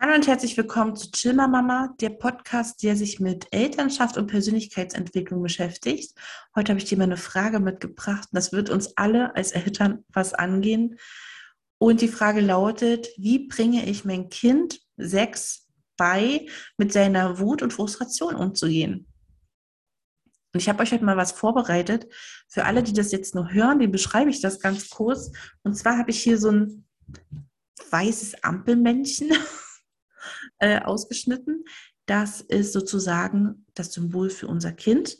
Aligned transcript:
Hallo 0.00 0.14
und 0.14 0.28
herzlich 0.28 0.56
willkommen 0.56 0.94
zu 0.94 1.10
Chilmer 1.10 1.48
Mama, 1.48 1.92
der 2.00 2.10
Podcast, 2.10 2.84
der 2.84 2.94
sich 2.94 3.18
mit 3.18 3.48
Elternschaft 3.50 4.16
und 4.16 4.28
Persönlichkeitsentwicklung 4.28 5.42
beschäftigt. 5.42 6.16
Heute 6.54 6.70
habe 6.70 6.78
ich 6.78 6.84
dir 6.84 6.96
mal 6.96 7.02
eine 7.02 7.16
Frage 7.16 7.58
mitgebracht 7.58 8.28
das 8.30 8.52
wird 8.52 8.70
uns 8.70 8.96
alle 8.96 9.34
als 9.34 9.50
Eltern 9.50 10.04
was 10.10 10.34
angehen. 10.34 11.00
Und 11.78 12.00
die 12.00 12.06
Frage 12.06 12.40
lautet, 12.40 13.08
wie 13.16 13.48
bringe 13.48 13.86
ich 13.86 14.04
mein 14.04 14.28
Kind 14.28 14.80
sechs 14.96 15.66
bei, 15.96 16.46
mit 16.76 16.92
seiner 16.92 17.40
Wut 17.40 17.62
und 17.62 17.72
Frustration 17.72 18.36
umzugehen? 18.36 19.08
Und 20.54 20.60
ich 20.60 20.68
habe 20.68 20.80
euch 20.80 20.92
heute 20.92 21.04
mal 21.04 21.16
was 21.16 21.32
vorbereitet. 21.32 22.06
Für 22.46 22.66
alle, 22.66 22.84
die 22.84 22.92
das 22.92 23.10
jetzt 23.10 23.34
nur 23.34 23.52
hören, 23.52 23.80
die 23.80 23.88
beschreibe 23.88 24.30
ich 24.30 24.40
das 24.40 24.60
ganz 24.60 24.90
kurz. 24.90 25.32
Und 25.64 25.74
zwar 25.74 25.98
habe 25.98 26.12
ich 26.12 26.22
hier 26.22 26.38
so 26.38 26.52
ein 26.52 26.86
weißes 27.90 28.44
Ampelmännchen 28.44 29.32
äh, 30.58 30.80
ausgeschnitten. 30.80 31.64
Das 32.06 32.40
ist 32.40 32.72
sozusagen 32.72 33.66
das 33.74 33.92
Symbol 33.92 34.30
für 34.30 34.46
unser 34.46 34.72
Kind 34.72 35.18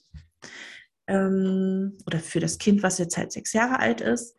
ähm, 1.06 1.98
oder 2.06 2.20
für 2.20 2.40
das 2.40 2.58
Kind, 2.58 2.82
was 2.82 2.98
jetzt 2.98 3.16
halt 3.16 3.32
sechs 3.32 3.52
Jahre 3.52 3.80
alt 3.80 4.00
ist. 4.00 4.36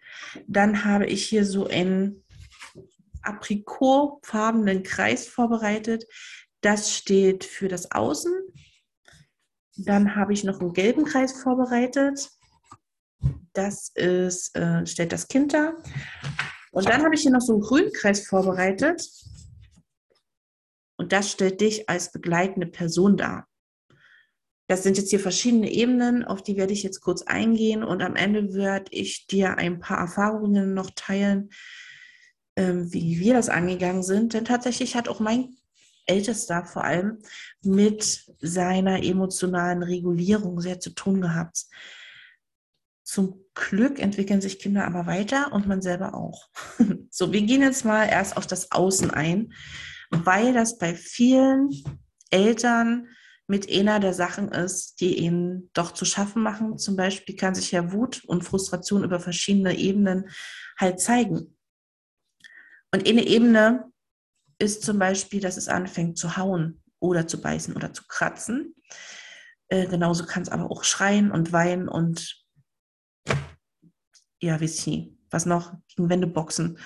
Dann 0.48 0.85
habe 0.85 1.05
ich 1.05 1.26
hier 1.26 1.45
so 1.45 1.67
einen 1.67 2.23
aprikotfarbenen 3.21 4.84
Kreis 4.84 5.27
vorbereitet. 5.27 6.05
Das 6.62 6.93
steht 6.95 7.43
für 7.43 7.68
das 7.68 7.91
Außen. 7.91 8.34
Dann 9.77 10.16
habe 10.16 10.34
ich 10.34 10.43
noch 10.43 10.59
einen 10.59 10.73
gelben 10.73 11.05
Kreis 11.05 11.41
vorbereitet. 11.41 12.29
Das 13.54 13.91
ist, 13.95 14.55
äh, 14.55 14.85
stellt 14.85 15.12
das 15.12 15.27
Kind 15.27 15.54
dar. 15.54 15.73
Und 16.71 16.88
dann 16.88 17.04
habe 17.04 17.16
ich 17.16 17.21
hier 17.21 17.31
noch 17.31 17.41
so 17.41 17.54
einen 17.54 17.62
grünen 17.62 17.91
Kreis 17.91 18.27
vorbereitet. 18.27 19.02
Und 20.99 21.13
das 21.13 21.31
stellt 21.31 21.62
dich 21.62 21.88
als 21.88 22.12
begleitende 22.12 22.68
Person 22.68 23.15
dar. 23.15 23.48
Das 24.68 24.84
sind 24.84 24.98
jetzt 24.98 25.12
hier 25.12 25.21
verschiedene 25.21 25.71
Ebenen, 25.71 26.26
auf 26.26 26.43
die 26.43 26.57
werde 26.57 26.73
ich 26.73 26.84
jetzt 26.84 26.99
kurz 26.99 27.21
eingehen 27.21 27.85
und 27.85 28.04
am 28.04 28.18
Ende 28.18 28.54
werde 28.54 28.91
ich 28.91 29.26
dir 29.26 29.57
ein 29.57 29.79
paar 29.79 29.98
Erfahrungen 29.98 30.73
noch 30.73 30.91
teilen, 30.93 31.51
ähm, 32.57 32.91
wie 32.91 33.18
wir 33.21 33.34
das 33.34 33.48
angegangen 33.48 34.04
sind. 34.04 34.34
Denn 34.34 34.43
tatsächlich 34.43 34.98
hat 34.98 35.07
auch 35.07 35.21
mein 35.21 35.55
Ältester 36.05 36.65
vor 36.65 36.84
allem 36.84 37.20
mit 37.62 38.26
seiner 38.41 39.01
emotionalen 39.01 39.84
Regulierung 39.84 40.60
sehr 40.60 40.82
zu 40.82 40.90
tun 40.90 41.21
gehabt. 41.21 41.66
Zum 43.04 43.45
Glück 43.55 43.99
entwickeln 43.99 44.41
sich 44.41 44.60
Kinder 44.60 44.85
aber 44.85 45.07
weiter 45.07 45.54
und 45.54 45.66
man 45.66 45.82
selber 45.82 46.13
auch. 46.13 46.49
So, 47.10 47.32
wir 47.32 47.41
gehen 47.41 47.62
jetzt 47.62 47.85
mal 47.85 48.05
erst 48.05 48.38
auf 48.38 48.45
das 48.45 48.71
Außen 48.71 49.10
ein 49.12 49.54
weil 50.10 50.54
das 50.54 50.77
bei 50.77 50.96
vielen 50.96 51.70
Eltern 52.29 53.07
mit 53.48 53.71
einer 53.71 53.99
der 53.99 54.13
Sachen 54.13 54.49
ist, 54.49 55.01
die 55.01 55.18
ihnen 55.18 55.71
doch 55.74 55.91
zu 55.91 56.05
schaffen 56.05 56.43
machen. 56.43 56.77
Zum 56.77 56.96
Beispiel 56.96 57.35
kann 57.35 57.55
sich 57.55 57.71
ja 57.71 57.91
Wut 57.91 58.24
und 58.26 58.43
Frustration 58.43 59.04
über 59.04 59.20
verschiedene 59.20 59.76
Ebenen 59.76 60.29
halt 60.77 60.99
zeigen. 60.99 61.57
Und 62.91 63.07
eine 63.07 63.26
Ebene 63.26 63.91
ist 64.59 64.84
zum 64.84 65.00
Beispiel, 65.00 65.41
dass 65.41 65.57
es 65.57 65.68
anfängt 65.68 66.18
zu 66.18 66.38
hauen 66.38 66.84
oder 67.00 67.28
zu 67.28 67.41
beißen 67.41 67.75
oder 67.75 67.91
zu 67.94 68.03
kratzen. 68.07 68.75
Äh, 69.68 69.88
genauso 69.88 70.25
kann 70.25 70.44
es 70.44 70.50
aber 70.50 70.69
auch 70.69 70.84
schreien 70.84 71.31
und 71.31 71.51
weinen 71.51 71.88
und 71.88 72.44
ja, 74.41 74.59
wie 74.59 74.68
sie, 74.68 75.18
was 75.29 75.46
noch, 75.46 75.73
gegen 75.88 76.09
Wände 76.09 76.28
boxen. 76.28 76.78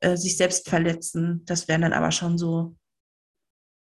Äh, 0.00 0.16
sich 0.16 0.36
selbst 0.36 0.68
verletzen. 0.68 1.42
Das 1.46 1.68
wären 1.68 1.82
dann 1.82 1.92
aber 1.92 2.10
schon 2.10 2.36
so, 2.36 2.76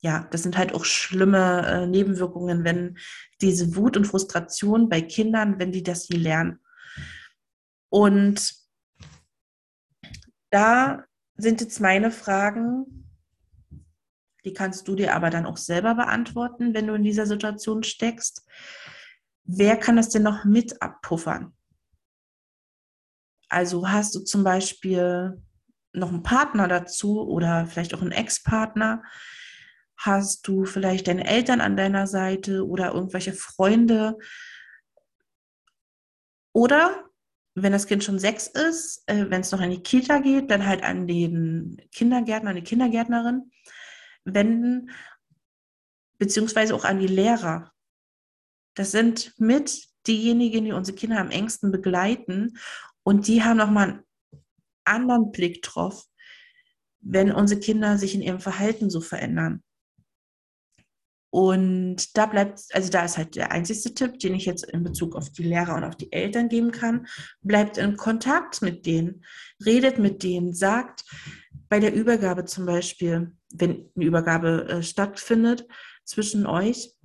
ja, 0.01 0.27
das 0.31 0.43
sind 0.43 0.57
halt 0.57 0.73
auch 0.73 0.85
schlimme 0.85 1.67
äh, 1.67 1.87
Nebenwirkungen, 1.87 2.63
wenn 2.63 2.97
diese 3.41 3.75
Wut 3.75 3.97
und 3.97 4.05
Frustration 4.05 4.89
bei 4.89 5.01
Kindern, 5.01 5.59
wenn 5.59 5.71
die 5.71 5.83
das 5.83 6.09
nie 6.09 6.17
lernen. 6.17 6.59
Und 7.89 8.55
da 10.51 11.03
sind 11.35 11.61
jetzt 11.61 11.79
meine 11.79 12.11
Fragen, 12.11 13.07
die 14.45 14.53
kannst 14.53 14.87
du 14.87 14.95
dir 14.95 15.13
aber 15.13 15.29
dann 15.29 15.45
auch 15.45 15.57
selber 15.57 15.95
beantworten, 15.95 16.73
wenn 16.73 16.87
du 16.87 16.93
in 16.93 17.03
dieser 17.03 17.25
Situation 17.25 17.83
steckst. 17.83 18.47
Wer 19.43 19.77
kann 19.77 19.97
das 19.97 20.09
denn 20.09 20.23
noch 20.23 20.45
mit 20.45 20.81
abpuffern? 20.81 21.53
Also 23.49 23.89
hast 23.89 24.15
du 24.15 24.21
zum 24.21 24.43
Beispiel 24.43 25.41
noch 25.93 26.09
einen 26.09 26.23
Partner 26.23 26.67
dazu 26.67 27.21
oder 27.27 27.65
vielleicht 27.65 27.93
auch 27.93 28.01
einen 28.01 28.11
Ex-Partner? 28.11 29.03
Hast 29.97 30.47
du 30.47 30.65
vielleicht 30.65 31.07
deine 31.07 31.27
Eltern 31.27 31.61
an 31.61 31.75
deiner 31.75 32.07
Seite 32.07 32.65
oder 32.67 32.93
irgendwelche 32.93 33.33
Freunde? 33.33 34.17
Oder 36.53 37.09
wenn 37.55 37.71
das 37.71 37.87
Kind 37.87 38.03
schon 38.03 38.19
sechs 38.19 38.47
ist, 38.47 39.03
äh, 39.07 39.29
wenn 39.29 39.41
es 39.41 39.51
noch 39.51 39.61
in 39.61 39.71
die 39.71 39.83
Kita 39.83 40.19
geht, 40.19 40.49
dann 40.51 40.65
halt 40.65 40.83
an 40.83 41.07
den 41.07 41.81
Kindergärtner, 41.91 42.51
an 42.51 42.55
die 42.55 42.63
Kindergärtnerin 42.63 43.51
wenden, 44.23 44.91
beziehungsweise 46.17 46.75
auch 46.75 46.85
an 46.85 46.99
die 46.99 47.07
Lehrer. 47.07 47.71
Das 48.75 48.91
sind 48.91 49.33
mit 49.37 49.87
diejenigen, 50.07 50.65
die 50.65 50.71
unsere 50.71 50.97
Kinder 50.97 51.19
am 51.19 51.31
engsten 51.31 51.71
begleiten 51.71 52.57
und 53.03 53.27
die 53.27 53.43
haben 53.43 53.57
nochmal 53.57 53.89
einen 53.89 54.03
anderen 54.89 55.31
Blick 55.31 55.61
drauf, 55.61 56.05
wenn 57.01 57.31
unsere 57.31 57.59
Kinder 57.59 57.97
sich 57.97 58.15
in 58.15 58.21
ihrem 58.21 58.39
Verhalten 58.39 58.89
so 58.89 59.01
verändern. 59.01 59.63
Und 61.31 62.17
da 62.17 62.25
bleibt, 62.25 62.59
also 62.73 62.89
da 62.89 63.05
ist 63.05 63.17
halt 63.17 63.35
der 63.35 63.51
einzigste 63.51 63.93
Tipp, 63.93 64.17
den 64.17 64.33
ich 64.33 64.45
jetzt 64.45 64.63
in 64.65 64.83
Bezug 64.83 65.15
auf 65.15 65.29
die 65.29 65.43
Lehrer 65.43 65.75
und 65.75 65.83
auf 65.83 65.95
die 65.95 66.11
Eltern 66.11 66.49
geben 66.49 66.71
kann, 66.71 67.05
bleibt 67.41 67.77
in 67.77 67.97
Kontakt 67.97 68.63
mit 68.63 68.87
denen, 68.87 69.23
redet 69.63 69.99
mit 69.99 70.23
denen, 70.23 70.53
sagt 70.53 71.03
bei 71.69 71.79
der 71.79 71.93
Übergabe 71.93 72.45
zum 72.45 72.65
Beispiel, 72.65 73.31
wenn 73.53 73.91
eine 73.95 74.05
Übergabe 74.05 74.67
äh, 74.67 74.83
stattfindet 74.83 75.67
zwischen 76.03 76.47
euch, 76.47 76.95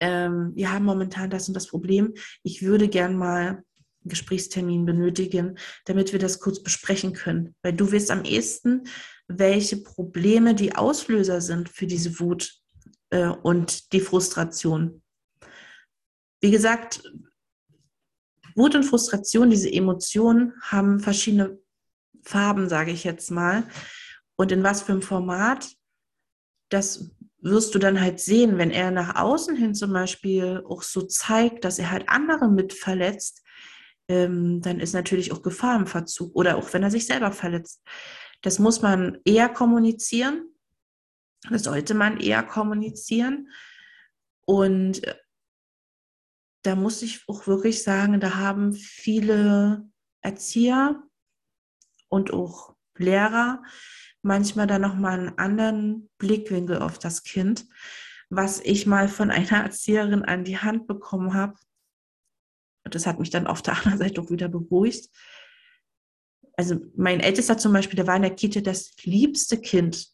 ähm, 0.00 0.52
wir 0.54 0.70
haben 0.70 0.84
momentan 0.84 1.30
das 1.30 1.48
und 1.48 1.54
das 1.54 1.68
Problem, 1.68 2.12
ich 2.42 2.62
würde 2.62 2.88
gern 2.88 3.16
mal 3.16 3.64
Gesprächstermin 4.04 4.84
benötigen, 4.84 5.58
damit 5.84 6.12
wir 6.12 6.18
das 6.18 6.40
kurz 6.40 6.62
besprechen 6.62 7.12
können. 7.12 7.54
Weil 7.62 7.72
du 7.72 7.92
wirst 7.92 8.10
am 8.10 8.24
ehesten, 8.24 8.84
welche 9.28 9.78
Probleme 9.78 10.54
die 10.54 10.74
Auslöser 10.74 11.40
sind 11.40 11.68
für 11.68 11.86
diese 11.86 12.18
Wut 12.20 12.54
äh, 13.10 13.28
und 13.28 13.92
die 13.92 14.00
Frustration. 14.00 15.02
Wie 16.40 16.50
gesagt, 16.50 17.02
Wut 18.54 18.74
und 18.74 18.84
Frustration, 18.84 19.50
diese 19.50 19.72
Emotionen 19.72 20.54
haben 20.60 21.00
verschiedene 21.00 21.58
Farben, 22.22 22.68
sage 22.68 22.90
ich 22.90 23.04
jetzt 23.04 23.30
mal. 23.30 23.64
Und 24.36 24.52
in 24.52 24.62
was 24.62 24.82
für 24.82 24.92
einem 24.92 25.02
Format, 25.02 25.68
das 26.68 27.10
wirst 27.42 27.74
du 27.74 27.78
dann 27.78 28.00
halt 28.00 28.20
sehen, 28.20 28.58
wenn 28.58 28.70
er 28.70 28.90
nach 28.90 29.16
außen 29.16 29.56
hin 29.56 29.74
zum 29.74 29.92
Beispiel 29.92 30.62
auch 30.66 30.82
so 30.82 31.02
zeigt, 31.02 31.64
dass 31.64 31.78
er 31.78 31.90
halt 31.90 32.08
andere 32.08 32.48
mit 32.48 32.72
verletzt, 32.72 33.42
ähm, 34.08 34.60
dann 34.62 34.80
ist 34.80 34.92
natürlich 34.92 35.32
auch 35.32 35.42
Gefahr 35.42 35.76
im 35.76 35.86
Verzug 35.86 36.34
oder 36.34 36.56
auch 36.56 36.72
wenn 36.72 36.82
er 36.82 36.90
sich 36.90 37.06
selber 37.06 37.32
verletzt. 37.32 37.82
Das 38.42 38.58
muss 38.58 38.82
man 38.82 39.18
eher 39.24 39.48
kommunizieren. 39.48 40.48
Das 41.50 41.64
sollte 41.64 41.94
man 41.94 42.18
eher 42.18 42.42
kommunizieren. 42.42 43.48
Und 44.44 45.04
äh, 45.04 45.14
da 46.62 46.76
muss 46.76 47.02
ich 47.02 47.28
auch 47.28 47.46
wirklich 47.46 47.82
sagen, 47.82 48.20
da 48.20 48.36
haben 48.36 48.72
viele 48.72 49.88
Erzieher 50.20 51.02
und 52.08 52.32
auch 52.32 52.76
Lehrer 52.96 53.62
manchmal 54.22 54.66
dann 54.66 54.82
nochmal 54.82 55.18
einen 55.18 55.38
anderen 55.38 56.10
Blickwinkel 56.18 56.78
auf 56.78 56.98
das 56.98 57.24
Kind, 57.24 57.66
was 58.30 58.60
ich 58.60 58.86
mal 58.86 59.08
von 59.08 59.30
einer 59.30 59.64
Erzieherin 59.64 60.24
an 60.24 60.44
die 60.44 60.58
Hand 60.58 60.86
bekommen 60.86 61.34
habe, 61.34 61.54
und 62.84 62.94
das 62.94 63.06
hat 63.06 63.18
mich 63.18 63.30
dann 63.30 63.46
auf 63.46 63.62
der 63.62 63.74
anderen 63.78 63.98
Seite 63.98 64.20
auch 64.20 64.30
wieder 64.30 64.48
beruhigt. 64.48 65.08
Also 66.56 66.80
mein 66.96 67.20
Ältester 67.20 67.56
zum 67.56 67.72
Beispiel, 67.72 67.96
der 67.96 68.06
war 68.06 68.16
in 68.16 68.22
der 68.22 68.34
Kita 68.34 68.60
das 68.60 68.94
liebste 69.02 69.58
Kind. 69.58 70.08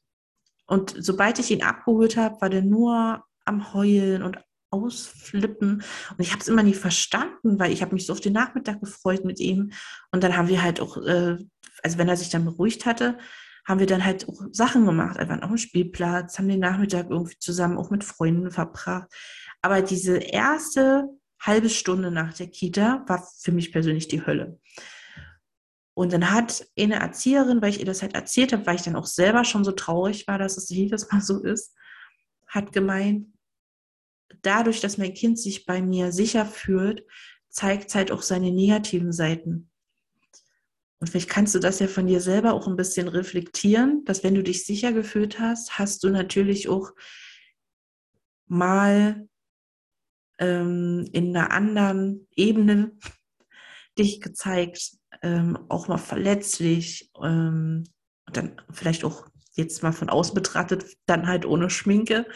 Und 0.66 0.94
sobald 0.98 1.38
ich 1.38 1.50
ihn 1.50 1.62
abgeholt 1.62 2.16
habe, 2.16 2.40
war 2.40 2.50
der 2.50 2.62
nur 2.62 3.24
am 3.44 3.72
Heulen 3.72 4.22
und 4.22 4.38
ausflippen. 4.70 5.82
Und 6.10 6.20
ich 6.20 6.30
habe 6.32 6.40
es 6.40 6.48
immer 6.48 6.62
nie 6.62 6.74
verstanden, 6.74 7.58
weil 7.58 7.72
ich 7.72 7.82
habe 7.82 7.94
mich 7.94 8.06
so 8.06 8.12
auf 8.12 8.20
den 8.20 8.34
Nachmittag 8.34 8.80
gefreut 8.80 9.24
mit 9.24 9.40
ihm. 9.40 9.72
Und 10.12 10.22
dann 10.22 10.36
haben 10.36 10.48
wir 10.48 10.62
halt 10.62 10.80
auch, 10.80 10.98
äh, 10.98 11.38
also 11.82 11.98
wenn 11.98 12.08
er 12.08 12.16
sich 12.16 12.28
dann 12.28 12.44
beruhigt 12.44 12.86
hatte, 12.86 13.18
haben 13.66 13.80
wir 13.80 13.86
dann 13.86 14.04
halt 14.04 14.28
auch 14.28 14.42
Sachen 14.52 14.86
gemacht. 14.86 15.18
Waren 15.18 15.42
auf 15.42 15.50
dem 15.50 15.58
Spielplatz, 15.58 16.38
haben 16.38 16.48
den 16.48 16.60
Nachmittag 16.60 17.10
irgendwie 17.10 17.38
zusammen 17.38 17.78
auch 17.78 17.90
mit 17.90 18.04
Freunden 18.04 18.50
verbracht. 18.50 19.08
Aber 19.62 19.82
diese 19.82 20.18
erste 20.18 21.08
halbe 21.40 21.70
Stunde 21.70 22.10
nach 22.10 22.34
der 22.34 22.48
Kita 22.48 23.04
war 23.06 23.26
für 23.40 23.52
mich 23.52 23.72
persönlich 23.72 24.08
die 24.08 24.24
Hölle. 24.24 24.58
Und 25.94 26.12
dann 26.12 26.30
hat 26.30 26.64
eine 26.78 26.96
Erzieherin, 26.96 27.60
weil 27.60 27.70
ich 27.70 27.80
ihr 27.80 27.86
das 27.86 28.02
halt 28.02 28.14
erzählt 28.14 28.52
habe, 28.52 28.66
weil 28.66 28.76
ich 28.76 28.82
dann 28.82 28.96
auch 28.96 29.06
selber 29.06 29.44
schon 29.44 29.64
so 29.64 29.72
traurig 29.72 30.28
war, 30.28 30.38
dass 30.38 30.56
es 30.56 30.68
jedes 30.68 31.10
Mal 31.10 31.20
so 31.20 31.42
ist, 31.42 31.74
hat 32.46 32.72
gemeint, 32.72 33.26
dadurch, 34.42 34.80
dass 34.80 34.98
mein 34.98 35.14
Kind 35.14 35.38
sich 35.38 35.66
bei 35.66 35.82
mir 35.82 36.12
sicher 36.12 36.46
fühlt, 36.46 37.04
zeigt 37.48 37.88
es 37.88 37.94
halt 37.94 38.12
auch 38.12 38.22
seine 38.22 38.52
negativen 38.52 39.12
Seiten. 39.12 39.70
Und 41.00 41.08
vielleicht 41.08 41.30
kannst 41.30 41.54
du 41.54 41.58
das 41.58 41.78
ja 41.78 41.86
von 41.86 42.06
dir 42.06 42.20
selber 42.20 42.52
auch 42.54 42.66
ein 42.66 42.76
bisschen 42.76 43.08
reflektieren, 43.08 44.04
dass 44.04 44.24
wenn 44.24 44.34
du 44.34 44.42
dich 44.42 44.66
sicher 44.66 44.92
gefühlt 44.92 45.38
hast, 45.38 45.78
hast 45.78 46.02
du 46.02 46.10
natürlich 46.10 46.68
auch 46.68 46.92
mal 48.46 49.27
ähm, 50.38 51.08
in 51.12 51.36
einer 51.36 51.50
anderen 51.50 52.26
Ebene 52.34 52.92
dich 53.98 54.20
gezeigt, 54.20 54.92
ähm, 55.22 55.58
auch 55.68 55.88
mal 55.88 55.98
verletzlich 55.98 57.10
ähm, 57.22 57.84
und 58.26 58.36
dann 58.36 58.60
vielleicht 58.70 59.04
auch 59.04 59.26
jetzt 59.54 59.82
mal 59.82 59.92
von 59.92 60.08
außen 60.08 60.34
betrachtet, 60.34 60.96
dann 61.06 61.26
halt 61.26 61.44
ohne 61.44 61.68
Schminke. 61.68 62.26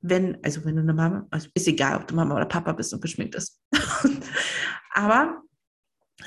Wenn, 0.00 0.42
also 0.44 0.64
wenn 0.64 0.76
du 0.76 0.82
eine 0.82 0.94
Mama, 0.94 1.26
also 1.30 1.48
ist 1.54 1.68
egal, 1.68 1.96
ob 1.96 2.06
du 2.06 2.14
Mama 2.14 2.36
oder 2.36 2.46
Papa 2.46 2.72
bist 2.72 2.92
und 2.92 3.00
geschminkt 3.00 3.34
ist. 3.34 3.60
Aber 4.94 5.42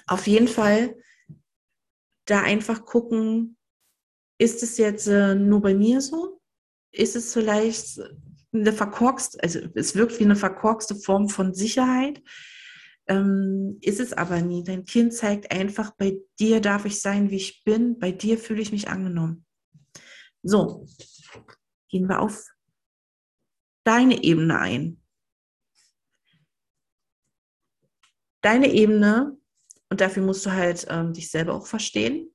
auf 0.07 0.27
jeden 0.27 0.47
Fall 0.47 0.95
da 2.25 2.41
einfach 2.41 2.85
gucken, 2.85 3.57
ist 4.37 4.63
es 4.63 4.77
jetzt 4.77 5.07
äh, 5.07 5.35
nur 5.35 5.61
bei 5.61 5.73
mir 5.73 6.01
so? 6.01 6.41
Ist 6.91 7.15
es 7.15 7.33
vielleicht 7.33 7.99
eine 8.55 8.73
verkorkste, 8.73 9.41
also 9.41 9.59
es 9.75 9.95
wirkt 9.95 10.19
wie 10.19 10.23
eine 10.23 10.35
verkorkste 10.35 10.95
Form 10.95 11.29
von 11.29 11.53
Sicherheit? 11.53 12.21
Ähm, 13.07 13.77
ist 13.81 13.99
es 13.99 14.13
aber 14.13 14.41
nie. 14.41 14.63
Dein 14.63 14.85
Kind 14.85 15.13
zeigt 15.13 15.51
einfach, 15.51 15.91
bei 15.91 16.17
dir 16.39 16.59
darf 16.59 16.85
ich 16.85 17.01
sein, 17.01 17.29
wie 17.29 17.35
ich 17.35 17.63
bin, 17.63 17.99
bei 17.99 18.11
dir 18.11 18.37
fühle 18.37 18.61
ich 18.61 18.71
mich 18.71 18.89
angenommen. 18.89 19.45
So, 20.41 20.87
gehen 21.89 22.07
wir 22.07 22.19
auf 22.19 22.45
deine 23.83 24.23
Ebene 24.23 24.59
ein. 24.59 25.01
Deine 28.41 28.71
Ebene, 28.71 29.37
und 29.89 30.01
dafür 30.01 30.23
musst 30.23 30.45
du 30.45 30.51
halt 30.51 30.85
ähm, 30.89 31.13
dich 31.13 31.31
selber 31.31 31.53
auch 31.53 31.67
verstehen. 31.67 32.31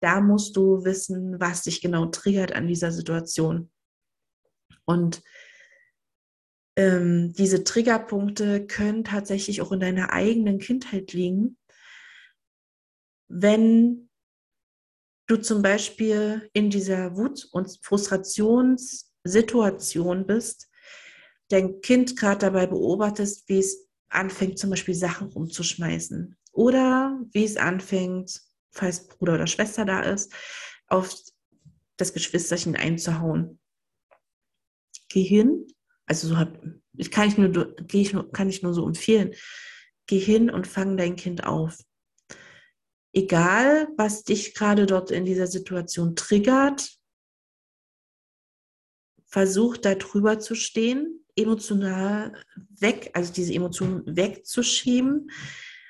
Da 0.00 0.20
musst 0.20 0.56
du 0.56 0.84
wissen, 0.84 1.40
was 1.40 1.62
dich 1.62 1.80
genau 1.80 2.06
triggert 2.06 2.52
an 2.52 2.66
dieser 2.66 2.92
Situation. 2.92 3.70
Und 4.88 5.22
ähm, 6.76 7.32
diese 7.34 7.62
Triggerpunkte 7.62 8.66
können 8.66 9.04
tatsächlich 9.04 9.60
auch 9.60 9.70
in 9.70 9.80
deiner 9.80 10.14
eigenen 10.14 10.60
Kindheit 10.60 11.12
liegen. 11.12 11.58
Wenn 13.28 14.08
du 15.26 15.36
zum 15.36 15.60
Beispiel 15.60 16.48
in 16.54 16.70
dieser 16.70 17.18
Wut- 17.18 17.46
und 17.52 17.78
Frustrationssituation 17.82 20.26
bist, 20.26 20.70
dein 21.48 21.82
Kind 21.82 22.16
gerade 22.16 22.38
dabei 22.38 22.66
beobachtest, 22.66 23.46
wie 23.50 23.58
es 23.58 23.90
anfängt, 24.08 24.58
zum 24.58 24.70
Beispiel 24.70 24.94
Sachen 24.94 25.28
rumzuschmeißen 25.28 26.34
oder 26.52 27.20
wie 27.32 27.44
es 27.44 27.58
anfängt, 27.58 28.40
falls 28.70 29.06
Bruder 29.06 29.34
oder 29.34 29.46
Schwester 29.46 29.84
da 29.84 30.00
ist, 30.00 30.32
auf 30.86 31.14
das 31.98 32.14
Geschwisterchen 32.14 32.74
einzuhauen. 32.74 33.57
Geh 35.08 35.22
hin 35.22 35.66
also 36.08 36.28
so 36.28 36.36
ich 36.96 37.10
kann 37.10 37.28
ich 37.28 37.38
nur, 37.38 37.76
ich 37.92 38.12
nur, 38.12 38.32
kann 38.32 38.48
ich 38.48 38.62
nur 38.62 38.74
so 38.74 38.86
empfehlen. 38.86 39.34
Geh 40.06 40.18
hin 40.18 40.50
und 40.50 40.66
fang 40.66 40.96
dein 40.96 41.16
Kind 41.16 41.44
auf. 41.44 41.78
Egal, 43.12 43.88
was 43.96 44.24
dich 44.24 44.54
gerade 44.54 44.86
dort 44.86 45.10
in 45.10 45.24
dieser 45.24 45.46
Situation 45.46 46.16
triggert, 46.16 46.90
versuch 49.26 49.76
da 49.76 49.94
drüber 49.94 50.40
zu 50.40 50.54
stehen, 50.54 51.24
emotional 51.36 52.42
weg, 52.80 53.10
also 53.12 53.32
diese 53.32 53.54
Emotionen 53.54 54.04
wegzuschieben, 54.06 55.30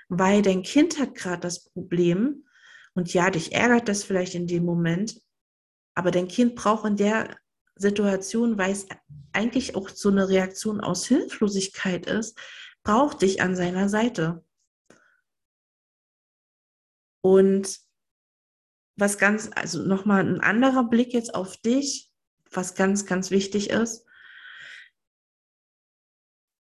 weil 0.08 0.42
dein 0.42 0.62
Kind 0.62 0.98
hat 0.98 1.14
gerade 1.14 1.40
das 1.40 1.64
Problem 1.70 2.44
und 2.94 3.14
ja, 3.14 3.30
dich 3.30 3.52
ärgert 3.52 3.88
das 3.88 4.02
vielleicht 4.02 4.34
in 4.34 4.46
dem 4.48 4.64
Moment, 4.64 5.20
aber 5.94 6.10
dein 6.10 6.28
Kind 6.28 6.56
braucht 6.56 6.86
in 6.86 6.96
der 6.96 7.38
Situation, 7.78 8.58
weil 8.58 8.72
es 8.72 8.86
eigentlich 9.32 9.75
auch 9.75 9.88
so 9.88 10.10
eine 10.10 10.28
Reaktion 10.28 10.80
aus 10.80 11.06
Hilflosigkeit 11.06 12.06
ist, 12.06 12.38
braucht 12.82 13.22
dich 13.22 13.40
an 13.40 13.56
seiner 13.56 13.88
Seite. 13.88 14.44
Und 17.20 17.78
was 18.96 19.19
ganz, 19.19 19.50
also 19.54 19.82
nochmal 19.82 20.26
ein 20.26 20.40
anderer 20.40 20.84
Blick 20.84 21.12
jetzt 21.12 21.34
auf 21.34 21.56
dich, 21.58 22.10
was 22.50 22.75
ganz, 22.75 23.06
ganz 23.06 23.30
wichtig 23.30 23.70
ist. 23.70 24.04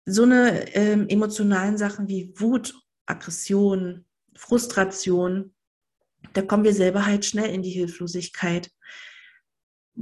So 0.07 0.25
eine 0.25 0.75
ähm, 0.75 1.09
emotionalen 1.09 1.79
Sachen 1.79 2.09
wie 2.09 2.35
Wut, 2.39 2.75
Aggression, 3.07 4.05
Frustration, 4.35 5.55
da 6.33 6.43
kommen 6.43 6.65
wir 6.65 6.75
selber 6.75 7.07
halt 7.07 7.25
schnell 7.25 7.53
in 7.53 7.63
die 7.63 7.71
Hilflosigkeit. 7.71 8.71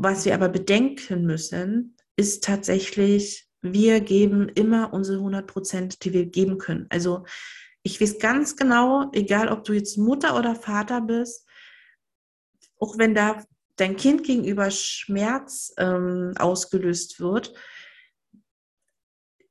Was 0.00 0.24
wir 0.24 0.34
aber 0.34 0.48
bedenken 0.48 1.26
müssen, 1.26 1.96
ist 2.14 2.44
tatsächlich, 2.44 3.48
wir 3.62 4.00
geben 4.00 4.48
immer 4.48 4.92
unsere 4.92 5.18
100 5.18 5.44
Prozent, 5.44 6.04
die 6.04 6.12
wir 6.12 6.26
geben 6.26 6.58
können. 6.58 6.86
Also 6.88 7.24
ich 7.82 8.00
weiß 8.00 8.20
ganz 8.20 8.54
genau, 8.54 9.10
egal 9.12 9.48
ob 9.48 9.64
du 9.64 9.72
jetzt 9.72 9.98
Mutter 9.98 10.38
oder 10.38 10.54
Vater 10.54 11.00
bist, 11.00 11.48
auch 12.78 12.96
wenn 12.96 13.16
da 13.16 13.44
dein 13.74 13.96
Kind 13.96 14.22
gegenüber 14.22 14.70
Schmerz 14.70 15.74
ähm, 15.78 16.32
ausgelöst 16.38 17.18
wird, 17.18 17.52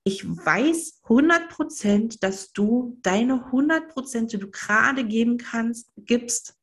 ich 0.05 0.25
weiß 0.25 1.01
100 1.03 1.49
Prozent, 1.49 2.23
dass 2.23 2.53
du 2.53 2.97
deine 3.01 3.47
100 3.47 3.89
Prozent, 3.89 4.31
die 4.31 4.37
du 4.37 4.49
gerade 4.49 5.03
geben 5.03 5.37
kannst, 5.37 5.91
gibst. 5.97 6.56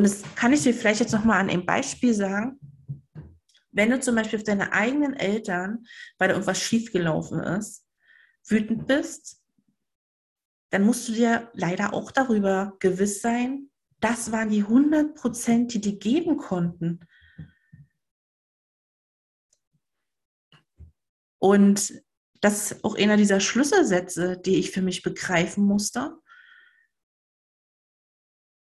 Und 0.00 0.04
das 0.04 0.22
kann 0.34 0.54
ich 0.54 0.62
dir 0.62 0.72
vielleicht 0.72 1.00
jetzt 1.00 1.12
nochmal 1.12 1.40
an 1.40 1.50
einem 1.50 1.66
Beispiel 1.66 2.14
sagen. 2.14 2.58
Wenn 3.70 3.90
du 3.90 4.00
zum 4.00 4.14
Beispiel 4.14 4.38
auf 4.38 4.44
deine 4.46 4.72
eigenen 4.72 5.12
Eltern, 5.12 5.84
weil 6.16 6.28
da 6.28 6.34
irgendwas 6.36 6.58
schiefgelaufen 6.58 7.38
ist, 7.40 7.86
wütend 8.48 8.86
bist, 8.86 9.42
dann 10.70 10.84
musst 10.84 11.06
du 11.06 11.12
dir 11.12 11.50
leider 11.52 11.92
auch 11.92 12.12
darüber 12.12 12.78
gewiss 12.78 13.20
sein, 13.20 13.68
das 14.00 14.32
waren 14.32 14.48
die 14.48 14.62
100 14.62 15.14
Prozent, 15.14 15.74
die 15.74 15.82
dir 15.82 15.98
geben 15.98 16.38
konnten. 16.38 17.00
Und 21.38 21.92
das 22.40 22.72
ist 22.72 22.84
auch 22.84 22.96
einer 22.96 23.18
dieser 23.18 23.40
Schlüsselsätze, 23.40 24.38
die 24.38 24.60
ich 24.60 24.70
für 24.70 24.80
mich 24.80 25.02
begreifen 25.02 25.62
musste 25.62 26.16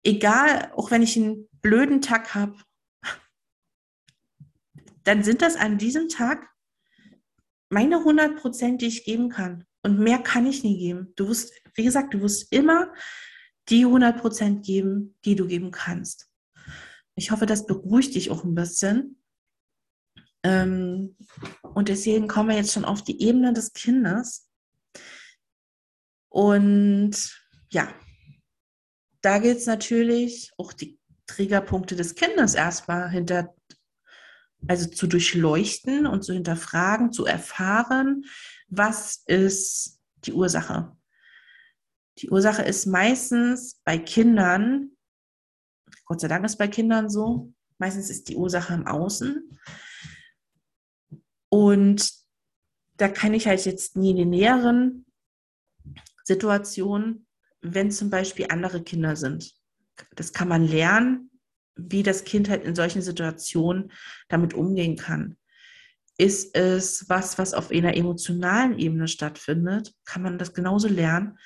egal, 0.07 0.71
auch 0.75 0.89
wenn 0.89 1.01
ich 1.01 1.17
einen 1.17 1.47
blöden 1.61 2.01
Tag 2.01 2.33
habe, 2.33 2.55
dann 5.03 5.23
sind 5.23 5.41
das 5.41 5.55
an 5.55 5.77
diesem 5.77 6.09
Tag 6.09 6.49
meine 7.69 7.97
100 7.97 8.37
Prozent, 8.37 8.81
die 8.81 8.87
ich 8.87 9.03
geben 9.03 9.29
kann. 9.29 9.65
Und 9.83 9.99
mehr 9.99 10.19
kann 10.19 10.45
ich 10.45 10.63
nie 10.63 10.77
geben. 10.79 11.13
Du 11.15 11.27
wirst, 11.27 11.53
wie 11.75 11.83
gesagt, 11.83 12.13
du 12.13 12.21
wirst 12.21 12.51
immer 12.51 12.93
die 13.69 13.85
100 13.85 14.19
Prozent 14.19 14.65
geben, 14.65 15.17
die 15.25 15.35
du 15.35 15.45
geben 15.45 15.71
kannst. 15.71 16.29
Ich 17.15 17.31
hoffe, 17.31 17.45
das 17.45 17.65
beruhigt 17.65 18.15
dich 18.15 18.31
auch 18.31 18.43
ein 18.43 18.55
bisschen. 18.55 19.21
Ähm, 20.43 21.17
und 21.61 21.89
deswegen 21.89 22.27
kommen 22.27 22.49
wir 22.49 22.55
jetzt 22.55 22.71
schon 22.71 22.85
auf 22.85 23.03
die 23.03 23.21
Ebene 23.21 23.53
des 23.53 23.73
Kindes. 23.73 24.49
Und 26.29 27.15
ja, 27.71 27.93
da 29.21 29.39
gilt 29.39 29.57
es 29.57 29.65
natürlich 29.65 30.51
auch 30.57 30.73
die 30.73 30.99
Triggerpunkte 31.27 31.95
des 31.95 32.15
Kindes 32.15 32.55
erstmal 32.55 33.09
hinter, 33.09 33.53
also 34.67 34.89
zu 34.89 35.07
durchleuchten 35.07 36.07
und 36.07 36.23
zu 36.23 36.33
hinterfragen, 36.33 37.11
zu 37.11 37.25
erfahren, 37.25 38.25
was 38.67 39.23
ist 39.25 39.99
die 40.25 40.33
Ursache. 40.33 40.95
Die 42.19 42.29
Ursache 42.29 42.63
ist 42.63 42.85
meistens 42.87 43.79
bei 43.83 43.97
Kindern, 43.97 44.91
Gott 46.05 46.21
sei 46.21 46.27
Dank 46.27 46.45
ist 46.45 46.57
bei 46.57 46.67
Kindern 46.67 47.09
so, 47.09 47.53
meistens 47.77 48.09
ist 48.09 48.29
die 48.29 48.35
Ursache 48.35 48.73
im 48.73 48.87
Außen. 48.87 49.59
Und 51.49 52.11
da 52.97 53.07
kann 53.07 53.33
ich 53.33 53.47
halt 53.47 53.63
jetzt 53.65 53.95
nie 53.95 54.11
in 54.11 54.17
den 54.17 54.29
näheren 54.31 55.05
Situationen 56.23 57.26
wenn 57.61 57.91
zum 57.91 58.09
Beispiel 58.09 58.47
andere 58.49 58.83
Kinder 58.83 59.15
sind. 59.15 59.53
Das 60.15 60.33
kann 60.33 60.47
man 60.47 60.65
lernen, 60.65 61.31
wie 61.75 62.03
das 62.03 62.23
Kind 62.23 62.49
halt 62.49 62.63
in 62.63 62.75
solchen 62.75 63.01
Situationen 63.01 63.91
damit 64.27 64.53
umgehen 64.53 64.95
kann. 64.95 65.37
Ist 66.17 66.55
es 66.55 67.07
was, 67.09 67.37
was 67.37 67.53
auf 67.53 67.69
einer 67.71 67.95
emotionalen 67.95 68.77
Ebene 68.79 69.07
stattfindet, 69.07 69.93
kann 70.05 70.23
man 70.23 70.37
das 70.37 70.53
genauso 70.53 70.87
lernen. 70.87 71.37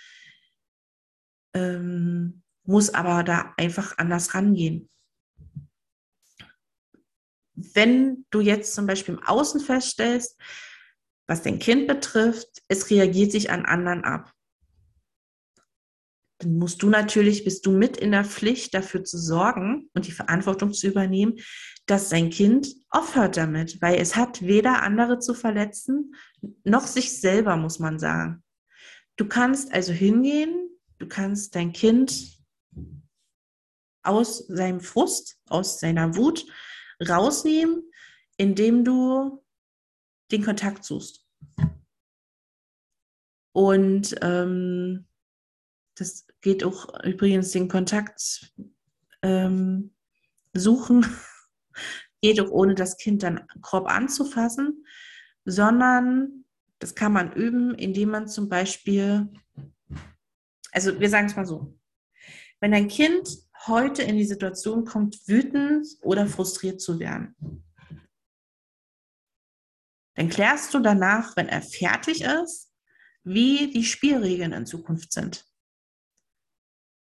ähm, 1.53 2.41
muss 2.63 2.93
aber 2.93 3.23
da 3.23 3.53
einfach 3.57 3.97
anders 3.97 4.33
rangehen. 4.33 4.89
Wenn 7.53 8.25
du 8.29 8.39
jetzt 8.39 8.73
zum 8.73 8.85
Beispiel 8.87 9.15
im 9.15 9.23
Außen 9.23 9.59
feststellst, 9.59 10.39
was 11.27 11.41
dein 11.41 11.59
Kind 11.59 11.87
betrifft, 11.87 12.61
es 12.67 12.89
reagiert 12.89 13.31
sich 13.31 13.49
an 13.51 13.65
anderen 13.65 14.03
ab, 14.03 14.31
dann 16.41 16.57
musst 16.57 16.81
du 16.81 16.89
natürlich, 16.89 17.43
bist 17.43 17.65
du 17.67 17.71
mit 17.71 17.97
in 17.97 18.11
der 18.11 18.25
Pflicht, 18.25 18.73
dafür 18.73 19.03
zu 19.03 19.17
sorgen 19.17 19.89
und 19.93 20.07
die 20.07 20.11
Verantwortung 20.11 20.73
zu 20.73 20.87
übernehmen, 20.87 21.35
dass 21.85 22.09
sein 22.09 22.31
Kind 22.31 22.67
aufhört 22.89 23.37
damit, 23.37 23.79
weil 23.81 23.99
es 23.99 24.15
hat 24.15 24.41
weder 24.41 24.81
andere 24.81 25.19
zu 25.19 25.35
verletzen, 25.35 26.15
noch 26.63 26.87
sich 26.87 27.19
selber, 27.19 27.57
muss 27.57 27.77
man 27.77 27.99
sagen. 27.99 28.43
Du 29.17 29.27
kannst 29.27 29.71
also 29.71 29.93
hingehen, 29.93 30.69
du 30.97 31.07
kannst 31.07 31.55
dein 31.55 31.73
Kind 31.73 32.39
aus 34.03 34.47
seinem 34.47 34.79
Frust, 34.79 35.37
aus 35.47 35.79
seiner 35.79 36.15
Wut 36.15 36.47
rausnehmen, 37.07 37.83
indem 38.37 38.83
du 38.83 39.43
den 40.31 40.43
Kontakt 40.43 40.85
suchst. 40.85 41.27
Und 43.53 44.15
ähm, 44.21 45.05
das 45.95 46.25
geht 46.41 46.63
auch 46.63 47.03
übrigens 47.03 47.51
den 47.51 47.67
Kontakt 47.67 48.53
ähm, 49.21 49.93
suchen, 50.53 51.05
geht 52.21 52.39
auch 52.39 52.49
ohne 52.49 52.75
das 52.75 52.97
Kind 52.97 53.23
dann 53.23 53.47
grob 53.61 53.87
anzufassen, 53.87 54.85
sondern 55.45 56.45
das 56.79 56.95
kann 56.95 57.13
man 57.13 57.31
üben, 57.33 57.75
indem 57.75 58.09
man 58.09 58.27
zum 58.27 58.49
Beispiel, 58.49 59.29
also 60.71 60.99
wir 60.99 61.09
sagen 61.09 61.27
es 61.27 61.35
mal 61.35 61.45
so, 61.45 61.77
wenn 62.59 62.73
ein 62.73 62.87
Kind 62.87 63.29
heute 63.67 64.01
in 64.01 64.17
die 64.17 64.25
Situation 64.25 64.85
kommt, 64.85 65.27
wütend 65.27 65.87
oder 66.01 66.25
frustriert 66.25 66.81
zu 66.81 66.99
werden, 66.99 67.35
dann 70.15 70.29
klärst 70.29 70.73
du 70.73 70.79
danach, 70.79 71.35
wenn 71.37 71.47
er 71.47 71.61
fertig 71.61 72.21
ist, 72.21 72.71
wie 73.23 73.71
die 73.71 73.83
Spielregeln 73.83 74.51
in 74.51 74.65
Zukunft 74.65 75.13
sind. 75.13 75.45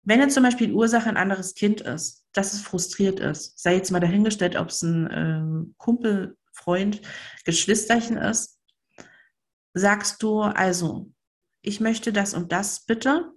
Wenn 0.03 0.21
jetzt 0.21 0.35
zum 0.35 0.43
Beispiel 0.43 0.69
die 0.69 0.73
Ursache 0.73 1.09
ein 1.09 1.17
anderes 1.17 1.55
Kind 1.55 1.81
ist, 1.81 2.25
dass 2.33 2.55
es 2.55 2.63
frustriert 2.63 3.21
ist, 3.21 3.59
sei 3.59 3.75
jetzt 3.75 3.91
mal 3.91 4.01
dahingestellt, 4.01 4.57
ob 4.57 4.69
es 4.69 4.83
ein 4.83 5.07
äh, 5.07 5.75
Kumpel, 5.77 6.37
Freund, 6.53 7.01
Geschwisterchen 7.45 8.17
ist, 8.17 8.59
sagst 9.75 10.23
du 10.23 10.41
also, 10.41 11.13
ich 11.63 11.81
möchte 11.81 12.13
das 12.13 12.35
und 12.35 12.53
das 12.53 12.85
bitte, 12.87 13.33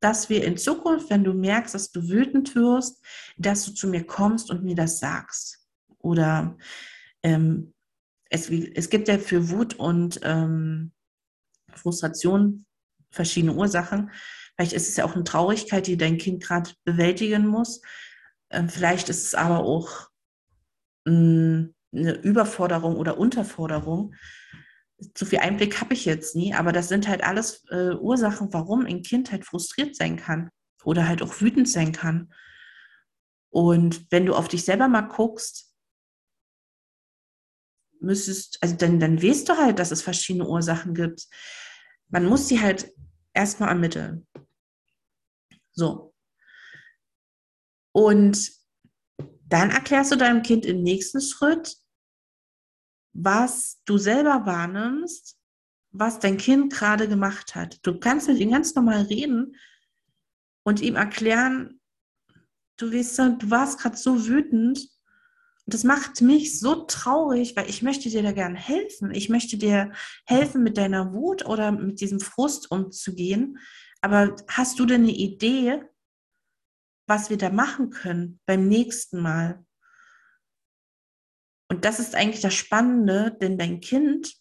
dass 0.00 0.28
wir 0.28 0.44
in 0.44 0.56
Zukunft, 0.56 1.10
wenn 1.10 1.24
du 1.24 1.32
merkst, 1.32 1.74
dass 1.74 1.92
du 1.92 2.08
wütend 2.08 2.54
wirst, 2.54 3.02
dass 3.36 3.64
du 3.64 3.72
zu 3.72 3.88
mir 3.88 4.04
kommst 4.04 4.50
und 4.50 4.64
mir 4.64 4.74
das 4.74 4.98
sagst. 4.98 5.66
Oder 5.98 6.56
ähm, 7.22 7.72
es, 8.28 8.50
es 8.50 8.90
gibt 8.90 9.08
ja 9.08 9.18
für 9.18 9.50
Wut 9.50 9.74
und 9.74 10.20
ähm, 10.24 10.92
Frustration 11.72 12.66
verschiedene 13.10 13.54
Ursachen. 13.54 14.10
Vielleicht 14.62 14.74
ist 14.74 14.88
es 14.90 14.96
ja 14.96 15.04
auch 15.04 15.16
eine 15.16 15.24
Traurigkeit, 15.24 15.88
die 15.88 15.96
dein 15.96 16.18
Kind 16.18 16.40
gerade 16.40 16.70
bewältigen 16.84 17.48
muss. 17.48 17.82
Ähm, 18.48 18.68
vielleicht 18.68 19.08
ist 19.08 19.26
es 19.26 19.34
aber 19.34 19.58
auch 19.58 20.08
ähm, 21.04 21.74
eine 21.92 22.12
Überforderung 22.12 22.94
oder 22.94 23.18
Unterforderung. 23.18 24.14
Zu 25.14 25.26
viel 25.26 25.40
Einblick 25.40 25.80
habe 25.80 25.94
ich 25.94 26.04
jetzt 26.04 26.36
nie, 26.36 26.54
aber 26.54 26.70
das 26.70 26.88
sind 26.88 27.08
halt 27.08 27.24
alles 27.24 27.64
äh, 27.70 27.96
Ursachen, 27.96 28.52
warum 28.52 28.86
ein 28.86 29.02
Kind 29.02 29.32
halt 29.32 29.44
frustriert 29.44 29.96
sein 29.96 30.16
kann 30.16 30.48
oder 30.84 31.08
halt 31.08 31.22
auch 31.22 31.40
wütend 31.40 31.68
sein 31.68 31.90
kann. 31.90 32.32
Und 33.50 34.12
wenn 34.12 34.26
du 34.26 34.36
auf 34.36 34.46
dich 34.46 34.64
selber 34.64 34.86
mal 34.86 35.08
guckst, 35.08 35.74
müsstest, 37.98 38.62
also 38.62 38.76
dann, 38.76 39.00
dann 39.00 39.20
weißt 39.20 39.48
du 39.48 39.56
halt, 39.56 39.80
dass 39.80 39.90
es 39.90 40.02
verschiedene 40.02 40.46
Ursachen 40.46 40.94
gibt. 40.94 41.26
Man 42.10 42.26
muss 42.26 42.46
sie 42.46 42.60
halt 42.60 42.92
erstmal 43.34 43.70
ermitteln. 43.70 44.28
So. 45.72 46.14
Und 47.92 48.50
dann 49.48 49.70
erklärst 49.70 50.12
du 50.12 50.16
deinem 50.16 50.42
Kind 50.42 50.64
im 50.64 50.82
nächsten 50.82 51.20
Schritt, 51.20 51.76
was 53.12 53.82
du 53.84 53.98
selber 53.98 54.46
wahrnimmst, 54.46 55.38
was 55.90 56.18
dein 56.18 56.38
Kind 56.38 56.72
gerade 56.72 57.06
gemacht 57.06 57.54
hat. 57.54 57.78
Du 57.82 57.98
kannst 57.98 58.28
mit 58.28 58.38
ihm 58.38 58.50
ganz 58.50 58.74
normal 58.74 59.02
reden 59.02 59.56
und 60.62 60.80
ihm 60.80 60.96
erklären, 60.96 61.80
du 62.78 62.92
weißt, 62.92 63.18
du 63.18 63.50
warst 63.50 63.78
gerade 63.78 63.96
so 63.96 64.26
wütend 64.26 64.88
und 65.66 65.74
das 65.74 65.84
macht 65.84 66.20
mich 66.22 66.58
so 66.58 66.86
traurig, 66.86 67.54
weil 67.54 67.68
ich 67.68 67.82
möchte 67.82 68.08
dir 68.08 68.22
da 68.22 68.32
gerne 68.32 68.58
helfen. 68.58 69.12
Ich 69.12 69.28
möchte 69.28 69.56
dir 69.58 69.92
helfen, 70.24 70.62
mit 70.62 70.76
deiner 70.76 71.12
Wut 71.12 71.46
oder 71.46 71.70
mit 71.70 72.00
diesem 72.00 72.18
Frust 72.20 72.70
umzugehen. 72.70 73.58
Aber 74.02 74.36
hast 74.48 74.78
du 74.78 74.86
denn 74.86 75.02
eine 75.02 75.12
Idee, 75.12 75.82
was 77.08 77.30
wir 77.30 77.38
da 77.38 77.50
machen 77.50 77.90
können 77.90 78.40
beim 78.46 78.68
nächsten 78.68 79.20
Mal? 79.20 79.64
Und 81.68 81.84
das 81.84 82.00
ist 82.00 82.14
eigentlich 82.14 82.42
das 82.42 82.54
Spannende, 82.54 83.36
denn 83.40 83.56
dein 83.56 83.80
Kind 83.80 84.36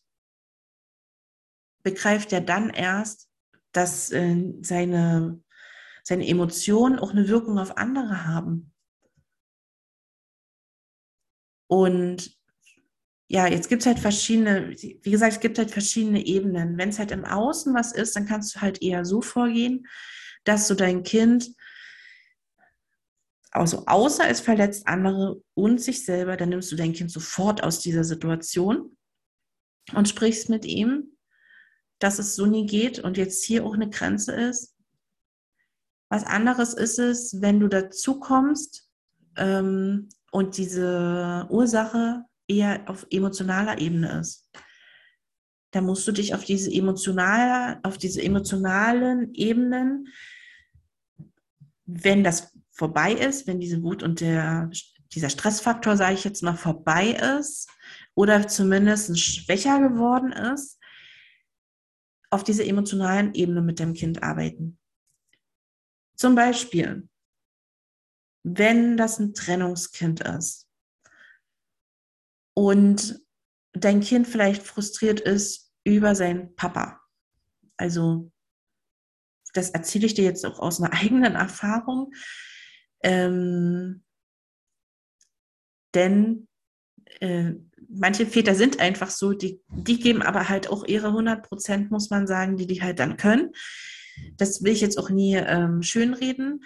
begreift 1.83 2.31
ja 2.31 2.39
dann 2.39 2.69
erst, 2.69 3.29
dass 3.71 4.11
äh, 4.11 4.53
seine, 4.61 5.41
seine 6.03 6.27
Emotionen 6.27 6.99
auch 6.99 7.11
eine 7.11 7.27
Wirkung 7.29 7.57
auf 7.57 7.77
andere 7.77 8.25
haben. 8.25 8.73
Und 11.67 12.40
ja, 13.33 13.47
jetzt 13.47 13.69
gibt 13.69 13.81
es 13.81 13.85
halt 13.85 13.97
verschiedene, 13.97 14.71
wie 14.71 15.09
gesagt, 15.09 15.31
es 15.31 15.39
gibt 15.39 15.57
halt 15.57 15.71
verschiedene 15.71 16.25
Ebenen. 16.25 16.77
Wenn 16.77 16.89
es 16.89 16.99
halt 16.99 17.11
im 17.11 17.23
Außen 17.23 17.73
was 17.73 17.93
ist, 17.93 18.13
dann 18.13 18.25
kannst 18.25 18.53
du 18.53 18.61
halt 18.61 18.81
eher 18.81 19.05
so 19.05 19.21
vorgehen, 19.21 19.87
dass 20.43 20.67
du 20.67 20.75
dein 20.75 21.03
Kind, 21.03 21.55
also 23.51 23.85
außer 23.85 24.27
es 24.27 24.41
verletzt 24.41 24.85
andere 24.85 25.41
und 25.53 25.79
sich 25.79 26.03
selber, 26.03 26.35
dann 26.35 26.49
nimmst 26.49 26.73
du 26.73 26.75
dein 26.75 26.91
Kind 26.91 27.09
sofort 27.09 27.63
aus 27.63 27.79
dieser 27.79 28.03
Situation 28.03 28.97
und 29.93 30.09
sprichst 30.09 30.49
mit 30.49 30.65
ihm, 30.65 31.15
dass 31.99 32.19
es 32.19 32.35
so 32.35 32.45
nie 32.45 32.65
geht 32.65 32.99
und 32.99 33.15
jetzt 33.15 33.45
hier 33.45 33.65
auch 33.65 33.75
eine 33.75 33.89
Grenze 33.89 34.33
ist. 34.33 34.75
Was 36.09 36.25
anderes 36.25 36.73
ist 36.73 36.99
es, 36.99 37.41
wenn 37.41 37.61
du 37.61 37.69
dazu 37.69 38.19
kommst 38.19 38.91
ähm, 39.37 40.09
und 40.31 40.57
diese 40.57 41.47
Ursache 41.49 42.25
eher 42.51 42.89
auf 42.89 43.05
emotionaler 43.09 43.79
Ebene 43.79 44.19
ist. 44.19 44.49
Da 45.71 45.81
musst 45.81 46.07
du 46.07 46.11
dich 46.11 46.35
auf 46.35 46.43
diese 46.43 46.71
emotional, 46.71 47.79
auf 47.83 47.97
diese 47.97 48.21
emotionalen 48.21 49.33
Ebenen, 49.33 50.07
wenn 51.85 52.23
das 52.23 52.51
vorbei 52.71 53.13
ist, 53.13 53.47
wenn 53.47 53.59
diese 53.59 53.81
Wut 53.81 54.03
und 54.03 54.19
der, 54.19 54.69
dieser 55.13 55.29
Stressfaktor, 55.29 55.95
sage 55.95 56.15
ich 56.15 56.23
jetzt 56.23 56.43
mal, 56.43 56.55
vorbei 56.55 57.11
ist 57.39 57.69
oder 58.15 58.47
zumindest 58.47 59.17
schwächer 59.19 59.79
geworden 59.79 60.31
ist, 60.31 60.77
auf 62.29 62.43
dieser 62.43 62.65
emotionalen 62.65 63.33
Ebene 63.33 63.61
mit 63.61 63.79
dem 63.79 63.93
Kind 63.93 64.23
arbeiten. 64.23 64.77
Zum 66.15 66.35
Beispiel, 66.35 67.07
wenn 68.43 68.97
das 68.97 69.19
ein 69.19 69.33
Trennungskind 69.33 70.21
ist 70.21 70.70
und 72.53 73.19
dein 73.73 74.01
Kind 74.01 74.27
vielleicht 74.27 74.63
frustriert 74.63 75.19
ist 75.19 75.71
über 75.83 76.15
seinen 76.15 76.55
Papa. 76.55 77.01
Also 77.77 78.31
das 79.53 79.71
erzähle 79.71 80.05
ich 80.05 80.13
dir 80.13 80.23
jetzt 80.23 80.45
auch 80.45 80.59
aus 80.59 80.81
einer 80.81 80.93
eigenen 81.01 81.35
Erfahrung. 81.35 82.13
Ähm, 83.03 84.03
denn 85.93 86.47
äh, 87.19 87.53
manche 87.89 88.25
Väter 88.25 88.55
sind 88.55 88.79
einfach 88.79 89.09
so, 89.09 89.33
die, 89.33 89.61
die 89.69 89.99
geben 89.99 90.21
aber 90.21 90.47
halt 90.47 90.69
auch 90.69 90.85
ihre 90.85 91.07
100 91.07 91.47
Prozent, 91.47 91.91
muss 91.91 92.09
man 92.09 92.27
sagen, 92.27 92.55
die 92.57 92.67
die 92.67 92.81
halt 92.81 92.99
dann 92.99 93.17
können. 93.17 93.51
Das 94.37 94.63
will 94.63 94.71
ich 94.71 94.81
jetzt 94.81 94.97
auch 94.97 95.09
nie 95.09 95.35
ähm, 95.35 95.81
schönreden, 95.81 96.63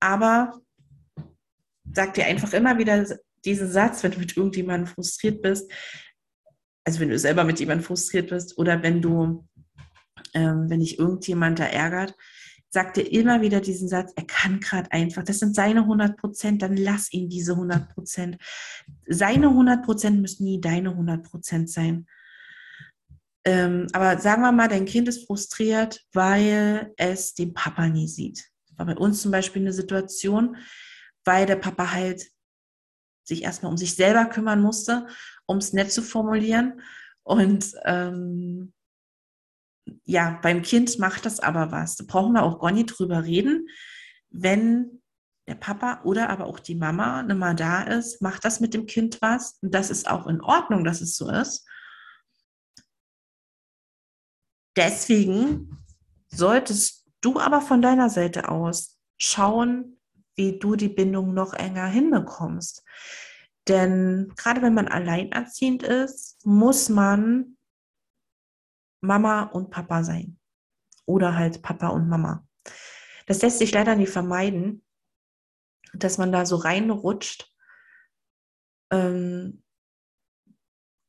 aber 0.00 0.60
sag 1.92 2.14
dir 2.14 2.26
einfach 2.26 2.52
immer 2.52 2.78
wieder 2.78 3.06
diesen 3.44 3.70
Satz, 3.70 4.02
wenn 4.02 4.12
du 4.12 4.18
mit 4.18 4.36
irgendjemandem 4.36 4.86
frustriert 4.86 5.42
bist, 5.42 5.70
also 6.84 7.00
wenn 7.00 7.10
du 7.10 7.18
selber 7.18 7.44
mit 7.44 7.60
jemandem 7.60 7.84
frustriert 7.84 8.30
bist 8.30 8.56
oder 8.56 8.82
wenn 8.82 9.02
du, 9.02 9.46
ähm, 10.34 10.70
wenn 10.70 10.80
dich 10.80 10.98
irgendjemand 10.98 11.58
da 11.58 11.64
ärgert, 11.64 12.14
sag 12.70 12.94
dir 12.94 13.02
immer 13.02 13.40
wieder 13.40 13.60
diesen 13.60 13.88
Satz, 13.88 14.12
er 14.16 14.26
kann 14.26 14.60
gerade 14.60 14.90
einfach, 14.92 15.22
das 15.22 15.38
sind 15.38 15.54
seine 15.54 15.80
100 15.80 16.16
Prozent, 16.16 16.62
dann 16.62 16.76
lass 16.76 17.12
ihn 17.12 17.28
diese 17.28 17.52
100 17.52 17.94
Prozent. 17.94 18.38
Seine 19.06 19.48
100 19.48 19.84
Prozent 19.84 20.20
müssen 20.20 20.44
nie 20.44 20.60
deine 20.60 20.90
100 20.90 21.24
Prozent 21.24 21.70
sein. 21.70 22.06
Ähm, 23.44 23.86
aber 23.92 24.18
sagen 24.18 24.42
wir 24.42 24.52
mal, 24.52 24.68
dein 24.68 24.84
Kind 24.84 25.08
ist 25.08 25.26
frustriert, 25.26 26.04
weil 26.12 26.92
es 26.96 27.34
den 27.34 27.54
Papa 27.54 27.88
nie 27.88 28.08
sieht. 28.08 28.50
war 28.76 28.86
bei 28.86 28.96
uns 28.96 29.22
zum 29.22 29.30
Beispiel 29.30 29.62
eine 29.62 29.72
Situation, 29.72 30.56
weil 31.24 31.46
der 31.46 31.56
Papa 31.56 31.92
halt 31.92 32.26
sich 33.28 33.42
erstmal 33.44 33.70
um 33.70 33.78
sich 33.78 33.94
selber 33.94 34.24
kümmern 34.26 34.60
musste, 34.60 35.06
um 35.46 35.58
es 35.58 35.72
nett 35.72 35.92
zu 35.92 36.02
formulieren. 36.02 36.80
Und 37.22 37.72
ähm, 37.84 38.72
ja, 40.04 40.38
beim 40.42 40.62
Kind 40.62 40.98
macht 40.98 41.26
das 41.26 41.40
aber 41.40 41.70
was. 41.70 41.96
Da 41.96 42.04
brauchen 42.06 42.32
wir 42.32 42.42
auch 42.42 42.58
gar 42.58 42.72
nicht 42.72 42.86
drüber 42.86 43.24
reden. 43.24 43.68
Wenn 44.30 45.02
der 45.46 45.54
Papa 45.54 46.02
oder 46.04 46.28
aber 46.30 46.46
auch 46.46 46.58
die 46.58 46.74
Mama 46.74 47.22
nicht 47.22 47.38
mal 47.38 47.54
da 47.54 47.82
ist, 47.82 48.20
macht 48.20 48.44
das 48.44 48.60
mit 48.60 48.74
dem 48.74 48.86
Kind 48.86 49.20
was. 49.22 49.58
Und 49.62 49.74
das 49.74 49.90
ist 49.90 50.08
auch 50.08 50.26
in 50.26 50.40
Ordnung, 50.40 50.84
dass 50.84 51.00
es 51.00 51.16
so 51.16 51.30
ist. 51.30 51.66
Deswegen 54.76 55.84
solltest 56.28 57.06
du 57.20 57.40
aber 57.40 57.60
von 57.60 57.82
deiner 57.82 58.10
Seite 58.10 58.48
aus 58.48 58.98
schauen, 59.16 59.97
wie 60.38 60.58
du 60.58 60.76
die 60.76 60.88
Bindung 60.88 61.34
noch 61.34 61.52
enger 61.52 61.86
hinbekommst. 61.86 62.84
Denn 63.66 64.32
gerade 64.36 64.62
wenn 64.62 64.72
man 64.72 64.88
alleinerziehend 64.88 65.82
ist, 65.82 66.46
muss 66.46 66.88
man 66.88 67.58
Mama 69.02 69.42
und 69.42 69.70
Papa 69.70 70.02
sein. 70.02 70.38
Oder 71.04 71.36
halt 71.36 71.60
Papa 71.62 71.88
und 71.88 72.08
Mama. 72.08 72.46
Das 73.26 73.42
lässt 73.42 73.58
sich 73.58 73.72
leider 73.72 73.94
nicht 73.94 74.10
vermeiden, 74.10 74.84
dass 75.92 76.16
man 76.16 76.32
da 76.32 76.46
so 76.46 76.56
reinrutscht. 76.56 77.52
Ähm, 78.90 79.62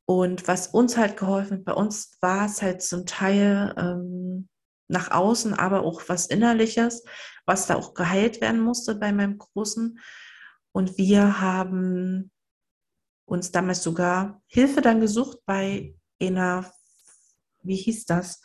und 0.06 0.48
was 0.48 0.68
uns 0.68 0.98
halt 0.98 1.18
geholfen 1.18 1.60
hat, 1.60 1.66
bei 1.66 1.74
uns 1.74 2.18
war 2.20 2.48
es 2.48 2.62
halt 2.62 2.82
zum 2.82 3.06
Teil 3.06 3.74
ähm, 3.78 4.19
nach 4.90 5.12
außen, 5.12 5.54
aber 5.54 5.84
auch 5.84 6.02
was 6.08 6.26
Innerliches, 6.26 7.04
was 7.46 7.68
da 7.68 7.76
auch 7.76 7.94
geheilt 7.94 8.42
werden 8.42 8.60
musste 8.60 8.96
bei 8.96 9.14
meinem 9.14 9.38
Großen. 9.38 10.00
Und 10.72 10.98
wir 10.98 11.40
haben 11.40 12.32
uns 13.26 13.52
damals 13.52 13.84
sogar 13.84 14.42
Hilfe 14.48 14.82
dann 14.82 15.00
gesucht 15.00 15.38
bei 15.46 15.96
einer, 16.20 16.72
wie 17.62 17.76
hieß 17.76 18.06
das, 18.06 18.42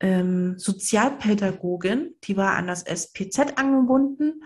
ähm, 0.00 0.58
Sozialpädagogin, 0.58 2.16
die 2.24 2.36
war 2.36 2.54
an 2.54 2.66
das 2.66 2.84
SPZ 2.84 3.58
angebunden 3.58 4.44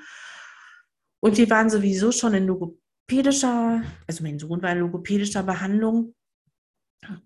und 1.21 1.37
die 1.37 1.49
waren 1.51 1.71
sowieso 1.71 2.11
schon 2.11 2.35
in 2.35 2.47
logopädischer, 2.47 3.83
also 4.07 4.23
mein 4.23 4.39
Sohn 4.39 4.63
war 4.63 4.73
in 4.73 4.79
logopädischer 4.79 5.43
Behandlung 5.43 6.15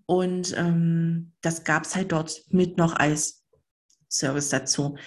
und 0.05 0.55
ähm, 0.57 1.33
das 1.41 1.63
gab 1.63 1.85
es 1.85 1.95
halt 1.95 2.11
dort 2.11 2.43
mit 2.49 2.77
noch 2.77 2.95
als 2.95 3.46
Service 4.09 4.49
dazu, 4.49 4.97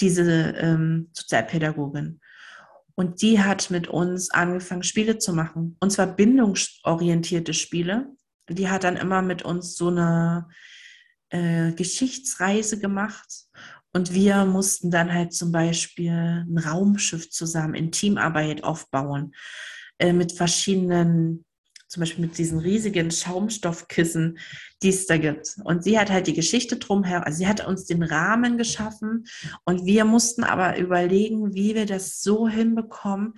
diese 0.00 0.22
ähm, 0.58 1.10
Sozialpädagogin. 1.12 2.20
Und 2.94 3.22
die 3.22 3.40
hat 3.40 3.70
mit 3.70 3.88
uns 3.88 4.30
angefangen, 4.30 4.82
Spiele 4.82 5.18
zu 5.18 5.32
machen. 5.32 5.76
Und 5.80 5.90
zwar 5.90 6.08
bindungsorientierte 6.08 7.54
Spiele. 7.54 8.08
Die 8.48 8.68
hat 8.68 8.84
dann 8.84 8.96
immer 8.96 9.22
mit 9.22 9.42
uns 9.42 9.76
so 9.76 9.88
eine 9.88 10.48
äh, 11.30 11.72
Geschichtsreise 11.72 12.80
gemacht. 12.80 13.28
Und 13.92 14.12
wir 14.14 14.44
mussten 14.44 14.90
dann 14.90 15.12
halt 15.12 15.32
zum 15.32 15.52
Beispiel 15.52 16.44
ein 16.48 16.58
Raumschiff 16.58 17.30
zusammen 17.30 17.74
in 17.74 17.92
Teamarbeit 17.92 18.64
aufbauen, 18.64 19.34
äh, 19.98 20.12
mit 20.12 20.32
verschiedenen 20.32 21.44
zum 21.88 22.00
Beispiel 22.00 22.26
mit 22.26 22.38
diesen 22.38 22.58
riesigen 22.58 23.10
Schaumstoffkissen, 23.10 24.38
die 24.82 24.90
es 24.90 25.06
da 25.06 25.16
gibt. 25.16 25.56
Und 25.64 25.82
sie 25.82 25.98
hat 25.98 26.10
halt 26.10 26.26
die 26.26 26.34
Geschichte 26.34 26.76
drumherum, 26.76 27.24
also 27.24 27.38
sie 27.38 27.48
hat 27.48 27.66
uns 27.66 27.86
den 27.86 28.02
Rahmen 28.02 28.58
geschaffen 28.58 29.26
und 29.64 29.86
wir 29.86 30.04
mussten 30.04 30.44
aber 30.44 30.78
überlegen, 30.78 31.54
wie 31.54 31.74
wir 31.74 31.86
das 31.86 32.20
so 32.20 32.46
hinbekommen, 32.46 33.34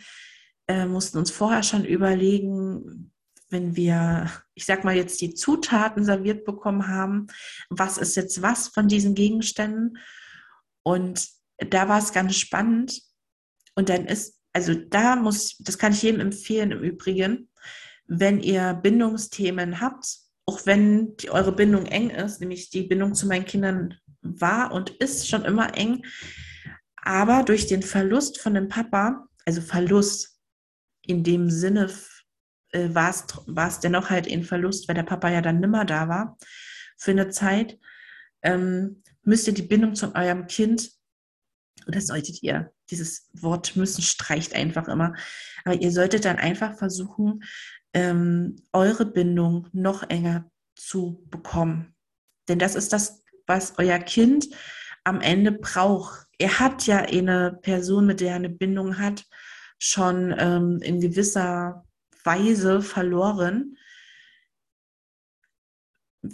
äh, 0.66 0.84
mussten 0.84 1.18
uns 1.18 1.30
vorher 1.30 1.62
schon 1.62 1.84
überlegen, 1.84 3.12
wenn 3.50 3.76
wir, 3.76 4.30
ich 4.54 4.66
sag 4.66 4.84
mal 4.84 4.94
jetzt 4.94 5.20
die 5.20 5.34
Zutaten 5.34 6.04
serviert 6.04 6.44
bekommen 6.44 6.88
haben, 6.88 7.26
was 7.68 7.98
ist 7.98 8.16
jetzt 8.16 8.42
was 8.42 8.68
von 8.68 8.88
diesen 8.88 9.14
Gegenständen? 9.14 9.98
Und 10.82 11.28
da 11.58 11.88
war 11.88 11.98
es 11.98 12.12
ganz 12.12 12.36
spannend. 12.36 13.02
Und 13.74 13.88
dann 13.88 14.06
ist, 14.06 14.38
also 14.52 14.74
da 14.74 15.16
muss, 15.16 15.56
das 15.58 15.78
kann 15.78 15.92
ich 15.92 16.02
jedem 16.02 16.20
empfehlen 16.20 16.70
im 16.72 16.80
Übrigen, 16.80 17.50
wenn 18.12 18.40
ihr 18.40 18.74
Bindungsthemen 18.74 19.80
habt, 19.80 20.18
auch 20.44 20.66
wenn 20.66 21.16
die, 21.18 21.30
eure 21.30 21.52
Bindung 21.52 21.86
eng 21.86 22.10
ist, 22.10 22.40
nämlich 22.40 22.68
die 22.68 22.82
Bindung 22.82 23.14
zu 23.14 23.28
meinen 23.28 23.44
Kindern 23.44 23.94
war 24.20 24.72
und 24.72 24.90
ist 24.90 25.28
schon 25.28 25.44
immer 25.44 25.76
eng, 25.78 26.04
aber 26.96 27.44
durch 27.44 27.68
den 27.68 27.84
Verlust 27.84 28.40
von 28.40 28.54
dem 28.54 28.68
Papa, 28.68 29.28
also 29.46 29.60
Verlust 29.60 30.40
in 31.06 31.22
dem 31.22 31.50
Sinne 31.50 31.88
äh, 32.72 32.88
war 32.92 33.10
es 33.10 33.80
dennoch 33.80 34.10
halt 34.10 34.28
ein 34.28 34.42
Verlust, 34.42 34.88
weil 34.88 34.96
der 34.96 35.04
Papa 35.04 35.30
ja 35.30 35.40
dann 35.40 35.60
nimmer 35.60 35.84
da 35.84 36.08
war 36.08 36.36
für 36.98 37.12
eine 37.12 37.30
Zeit, 37.30 37.78
ähm, 38.42 39.04
müsst 39.22 39.46
ihr 39.46 39.54
die 39.54 39.62
Bindung 39.62 39.94
zu 39.94 40.12
eurem 40.16 40.48
Kind, 40.48 40.90
oder 41.86 42.00
solltet 42.00 42.42
ihr, 42.42 42.72
dieses 42.90 43.30
Wort 43.34 43.76
müssen 43.76 44.02
streicht 44.02 44.54
einfach 44.54 44.88
immer, 44.88 45.14
aber 45.64 45.80
ihr 45.80 45.92
solltet 45.92 46.24
dann 46.24 46.38
einfach 46.38 46.76
versuchen, 46.76 47.44
ähm, 47.94 48.56
eure 48.72 49.06
Bindung 49.06 49.68
noch 49.72 50.08
enger 50.08 50.50
zu 50.76 51.26
bekommen. 51.30 51.94
Denn 52.48 52.58
das 52.58 52.74
ist 52.74 52.92
das, 52.92 53.22
was 53.46 53.78
euer 53.78 53.98
Kind 53.98 54.48
am 55.04 55.20
Ende 55.20 55.52
braucht. 55.52 56.26
Er 56.38 56.58
hat 56.58 56.86
ja 56.86 56.98
eine 56.98 57.58
Person, 57.62 58.06
mit 58.06 58.20
der 58.20 58.30
er 58.30 58.36
eine 58.36 58.48
Bindung 58.48 58.98
hat, 58.98 59.26
schon 59.78 60.34
ähm, 60.38 60.78
in 60.82 61.00
gewisser 61.00 61.86
Weise 62.24 62.82
verloren. 62.82 63.76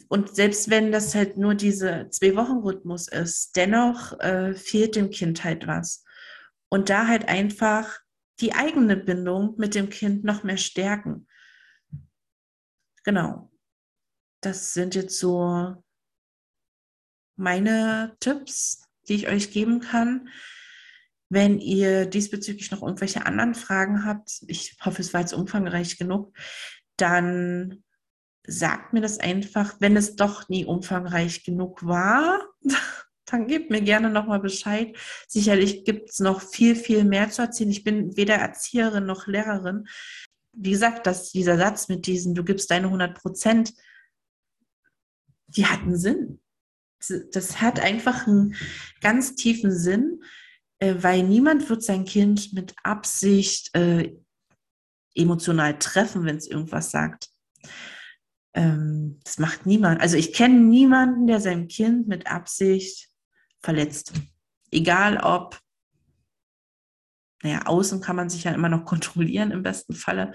Und 0.09 0.35
selbst 0.35 0.69
wenn 0.69 0.91
das 0.91 1.15
halt 1.15 1.37
nur 1.37 1.55
diese 1.55 2.09
Zwei-Wochen-Rhythmus 2.11 3.09
ist, 3.09 3.55
dennoch 3.57 4.19
äh, 4.19 4.55
fehlt 4.55 4.97
dem 4.97 5.11
Kind 5.11 5.45
halt 5.45 5.67
was. 5.67 6.05
Und 6.69 6.91
da 6.91 7.07
halt 7.07 7.29
einfach 7.29 8.01
die 8.41 8.53
eigene 8.53 8.97
Bindung 8.97 9.55
mit 9.59 9.75
dem 9.75 9.89
Kind 9.89 10.25
noch 10.25 10.43
mehr 10.43 10.57
stärken. 10.57 11.29
Genau. 13.07 13.53
Das 14.43 14.75
sind 14.75 14.97
jetzt 14.97 15.19
so 15.19 15.77
meine 17.37 18.17
Tipps, 18.19 18.83
die 19.09 19.15
ich 19.15 19.29
euch 19.29 19.53
geben 19.53 19.81
kann. 19.81 20.29
Wenn 21.29 21.61
ihr 21.61 22.07
diesbezüglich 22.07 22.71
noch 22.73 22.83
irgendwelche 22.83 23.25
anderen 23.25 23.55
Fragen 23.55 24.05
habt, 24.05 24.43
ich 24.49 24.77
hoffe, 24.85 25.03
es 25.03 25.15
war 25.15 25.21
jetzt 25.21 25.35
umfangreich 25.35 25.99
genug, 25.99 26.37
dann 26.97 27.85
sagt 28.45 28.93
mir 28.93 29.03
das 29.03 29.19
einfach. 29.19 29.77
Wenn 29.81 29.97
es 29.97 30.17
doch 30.17 30.49
nie 30.49 30.65
umfangreich 30.65 31.45
genug 31.45 31.87
war, 31.87 32.41
dann 33.25 33.47
gebt 33.47 33.71
mir 33.71 33.83
gerne 33.83 34.11
nochmal 34.11 34.41
Bescheid. 34.41 34.97
Sicherlich 35.29 35.85
gibt 35.85 36.11
es 36.11 36.19
noch 36.19 36.41
viel, 36.41 36.75
viel 36.75 37.05
mehr 37.05 37.31
zu 37.31 37.43
erzählen. 37.43 37.71
Ich 37.71 37.85
bin 37.85 38.17
weder 38.17 38.35
Erzieherin 38.35 39.07
noch 39.07 39.29
Lehrerin 39.29 39.87
wie 40.57 40.71
gesagt, 40.71 41.07
dass 41.07 41.31
dieser 41.31 41.59
Satz 41.59 41.89
mit 41.89 42.07
diesen, 42.07 42.35
du 42.35 42.43
gibst 42.43 42.71
deine 42.71 42.87
100 42.87 43.17
Prozent, 43.17 43.75
die 45.47 45.67
hat 45.67 45.81
einen 45.83 45.97
Sinn. 45.97 46.41
Das 47.33 47.61
hat 47.61 47.79
einfach 47.79 48.27
einen 48.27 48.55
ganz 49.01 49.35
tiefen 49.35 49.71
Sinn, 49.71 50.23
äh, 50.79 50.95
weil 50.99 51.23
niemand 51.23 51.69
wird 51.69 51.83
sein 51.83 52.05
Kind 52.05 52.53
mit 52.53 52.75
Absicht 52.83 53.75
äh, 53.77 54.17
emotional 55.15 55.79
treffen, 55.79 56.25
wenn 56.25 56.37
es 56.37 56.49
irgendwas 56.49 56.91
sagt. 56.91 57.29
Ähm, 58.55 59.21
das 59.25 59.39
macht 59.39 59.67
niemand. 59.67 60.01
Also 60.01 60.17
ich 60.17 60.33
kenne 60.33 60.59
niemanden, 60.59 61.27
der 61.27 61.41
sein 61.41 61.69
Kind 61.69 62.09
mit 62.09 62.27
Absicht 62.27 63.11
verletzt. 63.61 64.13
Egal 64.71 65.19
ob 65.19 65.61
naja, 67.43 67.67
außen 67.67 68.01
kann 68.01 68.17
man 68.17 68.31
sich 68.31 68.45
ja 68.45 68.53
immer 68.53 68.69
noch 68.69 68.85
kontrollieren 68.85 69.51
im 69.51 69.63
besten 69.63 69.95
Falle. 69.95 70.33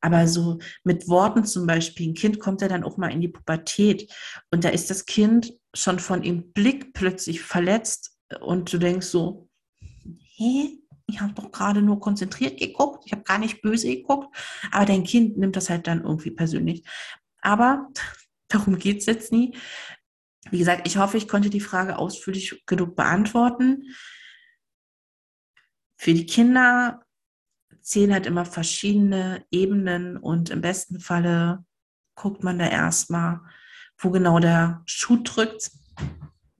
Aber 0.00 0.28
so 0.28 0.58
mit 0.84 1.08
Worten 1.08 1.44
zum 1.44 1.66
Beispiel, 1.66 2.08
ein 2.10 2.14
Kind 2.14 2.38
kommt 2.38 2.60
ja 2.60 2.68
dann 2.68 2.84
auch 2.84 2.96
mal 2.96 3.10
in 3.10 3.20
die 3.20 3.28
Pubertät 3.28 4.12
und 4.50 4.64
da 4.64 4.68
ist 4.68 4.90
das 4.90 5.06
Kind 5.06 5.52
schon 5.74 5.98
von 5.98 6.22
dem 6.22 6.52
Blick 6.52 6.92
plötzlich 6.92 7.42
verletzt 7.42 8.16
und 8.40 8.72
du 8.72 8.78
denkst 8.78 9.06
so, 9.06 9.48
hä? 10.36 10.78
Ich 11.08 11.20
habe 11.20 11.32
doch 11.34 11.52
gerade 11.52 11.82
nur 11.82 12.00
konzentriert 12.00 12.58
geguckt, 12.58 13.04
ich 13.06 13.12
habe 13.12 13.22
gar 13.22 13.38
nicht 13.38 13.62
böse 13.62 13.86
geguckt, 13.86 14.36
aber 14.72 14.86
dein 14.86 15.04
Kind 15.04 15.38
nimmt 15.38 15.54
das 15.54 15.70
halt 15.70 15.86
dann 15.86 16.02
irgendwie 16.02 16.32
persönlich. 16.32 16.84
Aber 17.40 17.88
darum 18.48 18.76
geht 18.76 18.98
es 18.98 19.06
jetzt 19.06 19.30
nie. 19.30 19.56
Wie 20.50 20.58
gesagt, 20.58 20.86
ich 20.86 20.96
hoffe, 20.96 21.16
ich 21.16 21.28
konnte 21.28 21.48
die 21.48 21.60
Frage 21.60 21.96
ausführlich 21.98 22.64
genug 22.66 22.96
beantworten 22.96 23.84
für 25.96 26.14
die 26.14 26.26
Kinder 26.26 27.02
zählen 27.80 28.12
halt 28.12 28.26
immer 28.26 28.44
verschiedene 28.44 29.44
Ebenen 29.50 30.16
und 30.16 30.50
im 30.50 30.60
besten 30.60 31.00
Falle 31.00 31.64
guckt 32.14 32.42
man 32.42 32.58
da 32.58 32.68
erstmal, 32.68 33.40
wo 33.98 34.10
genau 34.10 34.38
der 34.38 34.82
Schuh 34.86 35.22
drückt, 35.22 35.70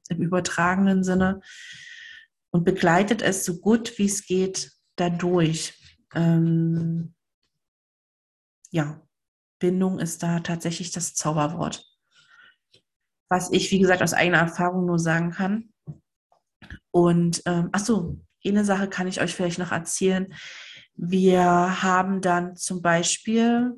im 0.09 0.23
übertragenen 0.23 1.03
Sinne. 1.03 1.41
und 2.51 2.65
begleitet 2.65 3.23
es 3.23 3.45
so 3.45 3.59
gut 3.59 3.99
wie 3.99 4.07
es 4.07 4.25
geht 4.25 4.73
dadurch. 4.95 5.75
Ähm, 6.15 7.15
ja, 8.71 9.03
Bindung 9.59 9.99
ist 9.99 10.23
da 10.23 10.41
tatsächlich 10.41 10.91
das 10.91 11.15
Zauberwort. 11.15 11.85
Was 13.29 13.51
ich, 13.53 13.71
wie 13.73 13.79
gesagt, 13.79 14.03
aus 14.03 14.15
eigener 14.15 14.39
Erfahrung 14.39 14.87
nur 14.87 14.99
sagen 14.99 15.33
kann. 15.33 15.73
Und 16.93 17.43
ähm, 17.45 17.69
ach 17.73 17.81
so, 17.81 18.21
eine 18.51 18.65
Sache 18.65 18.89
kann 18.89 19.07
ich 19.07 19.21
euch 19.21 19.35
vielleicht 19.35 19.59
noch 19.59 19.73
erzählen. 19.73 20.33
Wir 20.95 21.83
haben 21.83 22.21
dann 22.21 22.57
zum 22.57 22.83
Beispiel, 22.83 23.75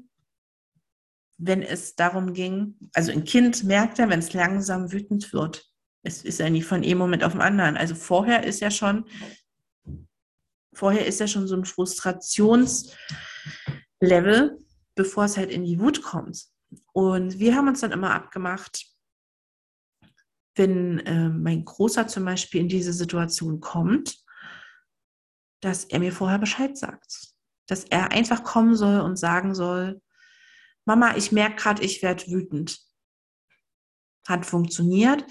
wenn 1.37 1.63
es 1.63 1.97
darum 1.97 2.33
ging, 2.33 2.77
also 2.95 3.13
ein 3.13 3.25
Kind 3.25 3.65
merkt 3.65 3.99
ja, 3.99 4.09
wenn 4.09 4.21
es 4.21 4.33
langsam 4.33 4.93
wütend 4.93 5.33
wird, 5.33 5.69
es 6.03 6.25
ist 6.25 6.39
ja 6.39 6.49
nicht 6.49 6.67
von 6.67 6.83
einem 6.83 6.99
Moment 6.99 7.25
auf 7.25 7.33
den 7.33 7.41
anderen. 7.41 7.77
Also 7.77 7.95
vorher 7.95 8.45
ist 8.45 8.61
ja 8.61 8.71
schon, 8.71 9.05
vorher 10.73 11.07
ist 11.07 11.21
ja 11.21 11.27
schon 11.27 11.49
so 11.49 11.57
ein 11.57 11.65
Frustrationslevel, 11.65 14.59
bevor 14.95 15.25
es 15.25 15.37
halt 15.37 15.51
in 15.51 15.65
die 15.65 15.81
Wut 15.81 16.03
kommt. 16.03 16.45
Und 16.93 17.39
wir 17.39 17.57
haben 17.57 17.69
uns 17.69 17.81
dann 17.81 17.93
immer 17.93 18.15
abgemacht, 18.15 18.87
wenn 20.55 20.99
äh, 21.01 21.29
mein 21.29 21.65
Großer 21.65 22.09
zum 22.09 22.25
Beispiel 22.25 22.61
in 22.61 22.69
diese 22.69 22.93
Situation 22.93 23.61
kommt, 23.61 24.19
dass 25.61 25.85
er 25.85 25.99
mir 25.99 26.12
vorher 26.12 26.38
Bescheid 26.38 26.77
sagt. 26.77 27.35
Dass 27.66 27.85
er 27.85 28.12
einfach 28.12 28.44
kommen 28.44 28.77
soll 28.77 29.01
und 29.01 29.16
sagen 29.16 29.55
soll, 29.55 30.01
Mama, 30.85 31.16
ich 31.16 31.33
merke 31.33 31.57
gerade, 31.57 31.83
ich 31.83 32.03
werde 32.03 32.27
wütend. 32.29 32.81
Hat 34.27 34.47
funktioniert. 34.47 35.25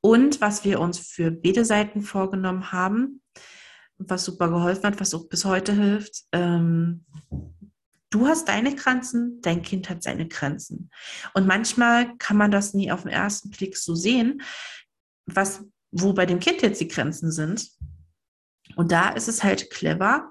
Und 0.00 0.40
was 0.40 0.64
wir 0.64 0.80
uns 0.80 0.98
für 0.98 1.30
beide 1.30 1.64
Seiten 1.64 2.02
vorgenommen 2.02 2.72
haben, 2.72 3.22
was 3.98 4.24
super 4.24 4.48
geholfen 4.48 4.84
hat, 4.84 5.00
was 5.00 5.14
auch 5.14 5.28
bis 5.28 5.44
heute 5.44 5.72
hilft, 5.72 6.24
ähm, 6.32 7.04
du 8.10 8.26
hast 8.26 8.48
deine 8.48 8.74
Grenzen, 8.74 9.40
dein 9.42 9.62
Kind 9.62 9.90
hat 9.90 10.02
seine 10.02 10.28
Grenzen. 10.28 10.90
Und 11.34 11.46
manchmal 11.46 12.16
kann 12.18 12.36
man 12.36 12.50
das 12.50 12.74
nie 12.74 12.90
auf 12.90 13.02
den 13.02 13.12
ersten 13.12 13.50
Blick 13.50 13.76
so 13.76 13.94
sehen, 13.94 14.42
was, 15.26 15.64
wo 15.90 16.12
bei 16.12 16.26
dem 16.26 16.40
Kind 16.40 16.62
jetzt 16.62 16.80
die 16.80 16.88
Grenzen 16.88 17.30
sind. 17.32 17.68
Und 18.78 18.92
da 18.92 19.08
ist 19.08 19.26
es 19.26 19.42
halt 19.42 19.70
clever 19.70 20.30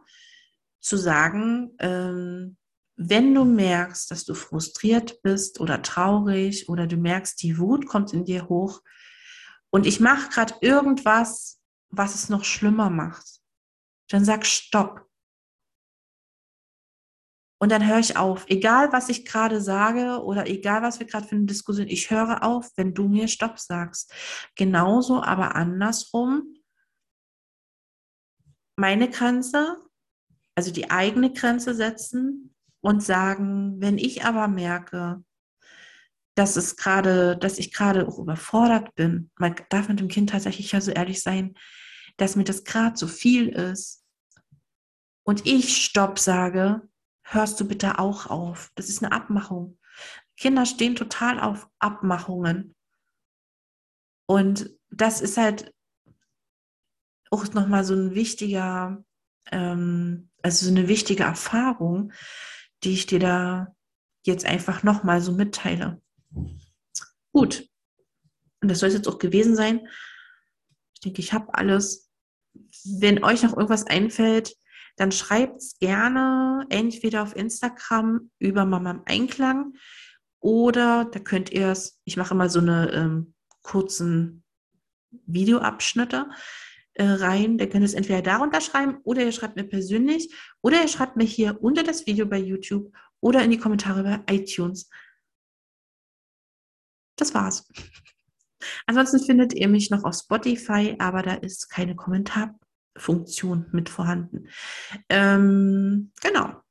zu 0.79 0.95
sagen, 0.95 1.75
ähm, 1.79 2.55
wenn 2.95 3.35
du 3.35 3.43
merkst, 3.43 4.09
dass 4.09 4.23
du 4.23 4.35
frustriert 4.35 5.21
bist 5.21 5.59
oder 5.59 5.81
traurig 5.81 6.69
oder 6.69 6.87
du 6.87 6.95
merkst, 6.95 7.43
die 7.43 7.57
Wut 7.57 7.87
kommt 7.87 8.13
in 8.13 8.23
dir 8.23 8.47
hoch 8.47 8.81
und 9.69 9.85
ich 9.85 9.99
mache 9.99 10.29
gerade 10.29 10.53
irgendwas, 10.61 11.59
was 11.89 12.15
es 12.15 12.29
noch 12.29 12.45
schlimmer 12.45 12.89
macht, 12.89 13.41
dann 14.07 14.23
sag 14.23 14.45
Stopp. 14.45 15.05
Und 17.59 17.69
dann 17.69 17.85
höre 17.85 17.99
ich 17.99 18.15
auf. 18.15 18.45
Egal, 18.47 18.93
was 18.93 19.09
ich 19.09 19.25
gerade 19.25 19.59
sage 19.59 20.23
oder 20.23 20.47
egal, 20.47 20.83
was 20.83 21.01
wir 21.01 21.07
gerade 21.07 21.27
für 21.27 21.35
eine 21.35 21.47
Diskussion, 21.47 21.89
ich 21.89 22.11
höre 22.11 22.43
auf, 22.43 22.71
wenn 22.77 22.93
du 22.93 23.09
mir 23.09 23.27
Stopp 23.27 23.59
sagst. 23.59 24.13
Genauso, 24.55 25.21
aber 25.21 25.55
andersrum. 25.55 26.56
Meine 28.77 29.09
Grenze, 29.09 29.83
also 30.55 30.71
die 30.71 30.91
eigene 30.91 31.33
Grenze 31.33 31.73
setzen 31.73 32.55
und 32.81 33.03
sagen, 33.03 33.81
wenn 33.81 33.97
ich 33.97 34.23
aber 34.23 34.47
merke, 34.47 35.23
dass 36.35 36.55
es 36.55 36.75
gerade, 36.77 37.35
dass 37.35 37.57
ich 37.57 37.73
gerade 37.73 38.07
auch 38.07 38.19
überfordert 38.19 38.93
bin, 38.93 39.31
man 39.37 39.55
darf 39.69 39.89
mit 39.89 39.99
dem 39.99 40.07
Kind 40.07 40.29
tatsächlich 40.29 40.71
ja 40.71 40.81
so 40.81 40.91
ehrlich 40.91 41.23
sein, 41.23 41.55
dass 42.17 42.35
mir 42.35 42.43
das 42.43 42.63
gerade 42.63 42.93
zu 42.93 43.07
viel 43.07 43.49
ist 43.49 44.03
und 45.23 45.45
ich 45.45 45.83
Stopp 45.83 46.19
sage, 46.19 46.87
hörst 47.23 47.59
du 47.59 47.67
bitte 47.67 47.99
auch 47.99 48.27
auf. 48.27 48.71
Das 48.75 48.87
ist 48.87 49.03
eine 49.03 49.11
Abmachung. 49.11 49.77
Kinder 50.37 50.65
stehen 50.65 50.95
total 50.95 51.39
auf 51.39 51.67
Abmachungen. 51.79 52.75
Und 54.27 54.69
das 54.89 55.19
ist 55.19 55.37
halt 55.37 55.73
auch 57.31 57.51
nochmal 57.53 57.83
so 57.83 57.93
ein 57.93 58.15
wichtiger, 58.15 59.03
ähm, 59.51 60.29
also 60.41 60.65
so 60.65 60.71
eine 60.71 60.87
wichtige 60.87 61.23
Erfahrung, 61.23 62.11
die 62.83 62.93
ich 62.93 63.05
dir 63.05 63.19
da 63.19 63.75
jetzt 64.25 64.45
einfach 64.45 64.83
nochmal 64.83 65.21
so 65.21 65.31
mitteile. 65.31 66.01
Gut. 67.31 67.67
Und 68.61 68.69
das 68.69 68.79
soll 68.79 68.89
es 68.89 68.95
jetzt 68.95 69.07
auch 69.07 69.19
gewesen 69.19 69.55
sein. 69.55 69.87
Ich 70.93 71.01
denke, 71.01 71.21
ich 71.21 71.33
habe 71.33 71.53
alles. 71.53 72.09
Wenn 72.83 73.23
euch 73.23 73.43
noch 73.43 73.55
irgendwas 73.55 73.85
einfällt, 73.85 74.55
dann 74.95 75.11
schreibt 75.11 75.57
es 75.57 75.77
gerne 75.77 76.65
entweder 76.69 77.21
auf 77.21 77.35
Instagram 77.35 78.31
über 78.39 78.65
Mama 78.65 78.91
im 78.91 79.03
Einklang 79.05 79.73
oder 80.39 81.05
da 81.05 81.19
könnt 81.19 81.51
ihr 81.51 81.67
es, 81.67 82.01
ich 82.03 82.17
mache 82.17 82.33
immer 82.33 82.49
so 82.49 82.59
eine 82.59 82.91
ähm, 82.91 83.35
kurzen 83.61 84.43
Videoabschnitte 85.27 86.29
rein. 87.03 87.57
Da 87.57 87.65
könnt 87.65 87.85
es 87.85 87.93
entweder 87.93 88.21
darunter 88.21 88.61
schreiben 88.61 88.97
oder 89.03 89.23
ihr 89.23 89.31
schreibt 89.31 89.55
mir 89.55 89.63
persönlich 89.63 90.33
oder 90.61 90.81
ihr 90.81 90.87
schreibt 90.87 91.15
mir 91.15 91.25
hier 91.25 91.61
unter 91.61 91.83
das 91.83 92.05
Video 92.07 92.25
bei 92.25 92.39
YouTube 92.39 92.91
oder 93.19 93.43
in 93.43 93.51
die 93.51 93.57
Kommentare 93.57 94.03
bei 94.03 94.35
iTunes. 94.35 94.89
Das 97.15 97.33
war's. 97.33 97.67
Ansonsten 98.85 99.19
findet 99.19 99.53
ihr 99.53 99.67
mich 99.67 99.89
noch 99.89 100.03
auf 100.03 100.15
Spotify, 100.15 100.95
aber 100.99 101.21
da 101.21 101.33
ist 101.33 101.69
keine 101.69 101.95
Kommentar 101.95 102.57
Funktion 102.97 103.67
mit 103.71 103.89
vorhanden. 103.89 104.49
Ähm, 105.09 106.11
genau. 106.21 106.61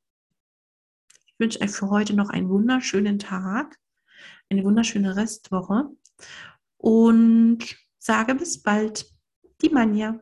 Ich 1.26 1.34
wünsche 1.38 1.60
euch 1.60 1.70
für 1.70 1.90
heute 1.90 2.14
noch 2.14 2.30
einen 2.30 2.48
wunderschönen 2.48 3.18
Tag, 3.18 3.76
eine 4.50 4.64
wunderschöne 4.64 5.16
Restwoche 5.16 5.90
und 6.78 7.58
sage 7.98 8.34
bis 8.34 8.62
bald. 8.62 9.15
Die 9.62 9.70
Manja. 9.70 10.20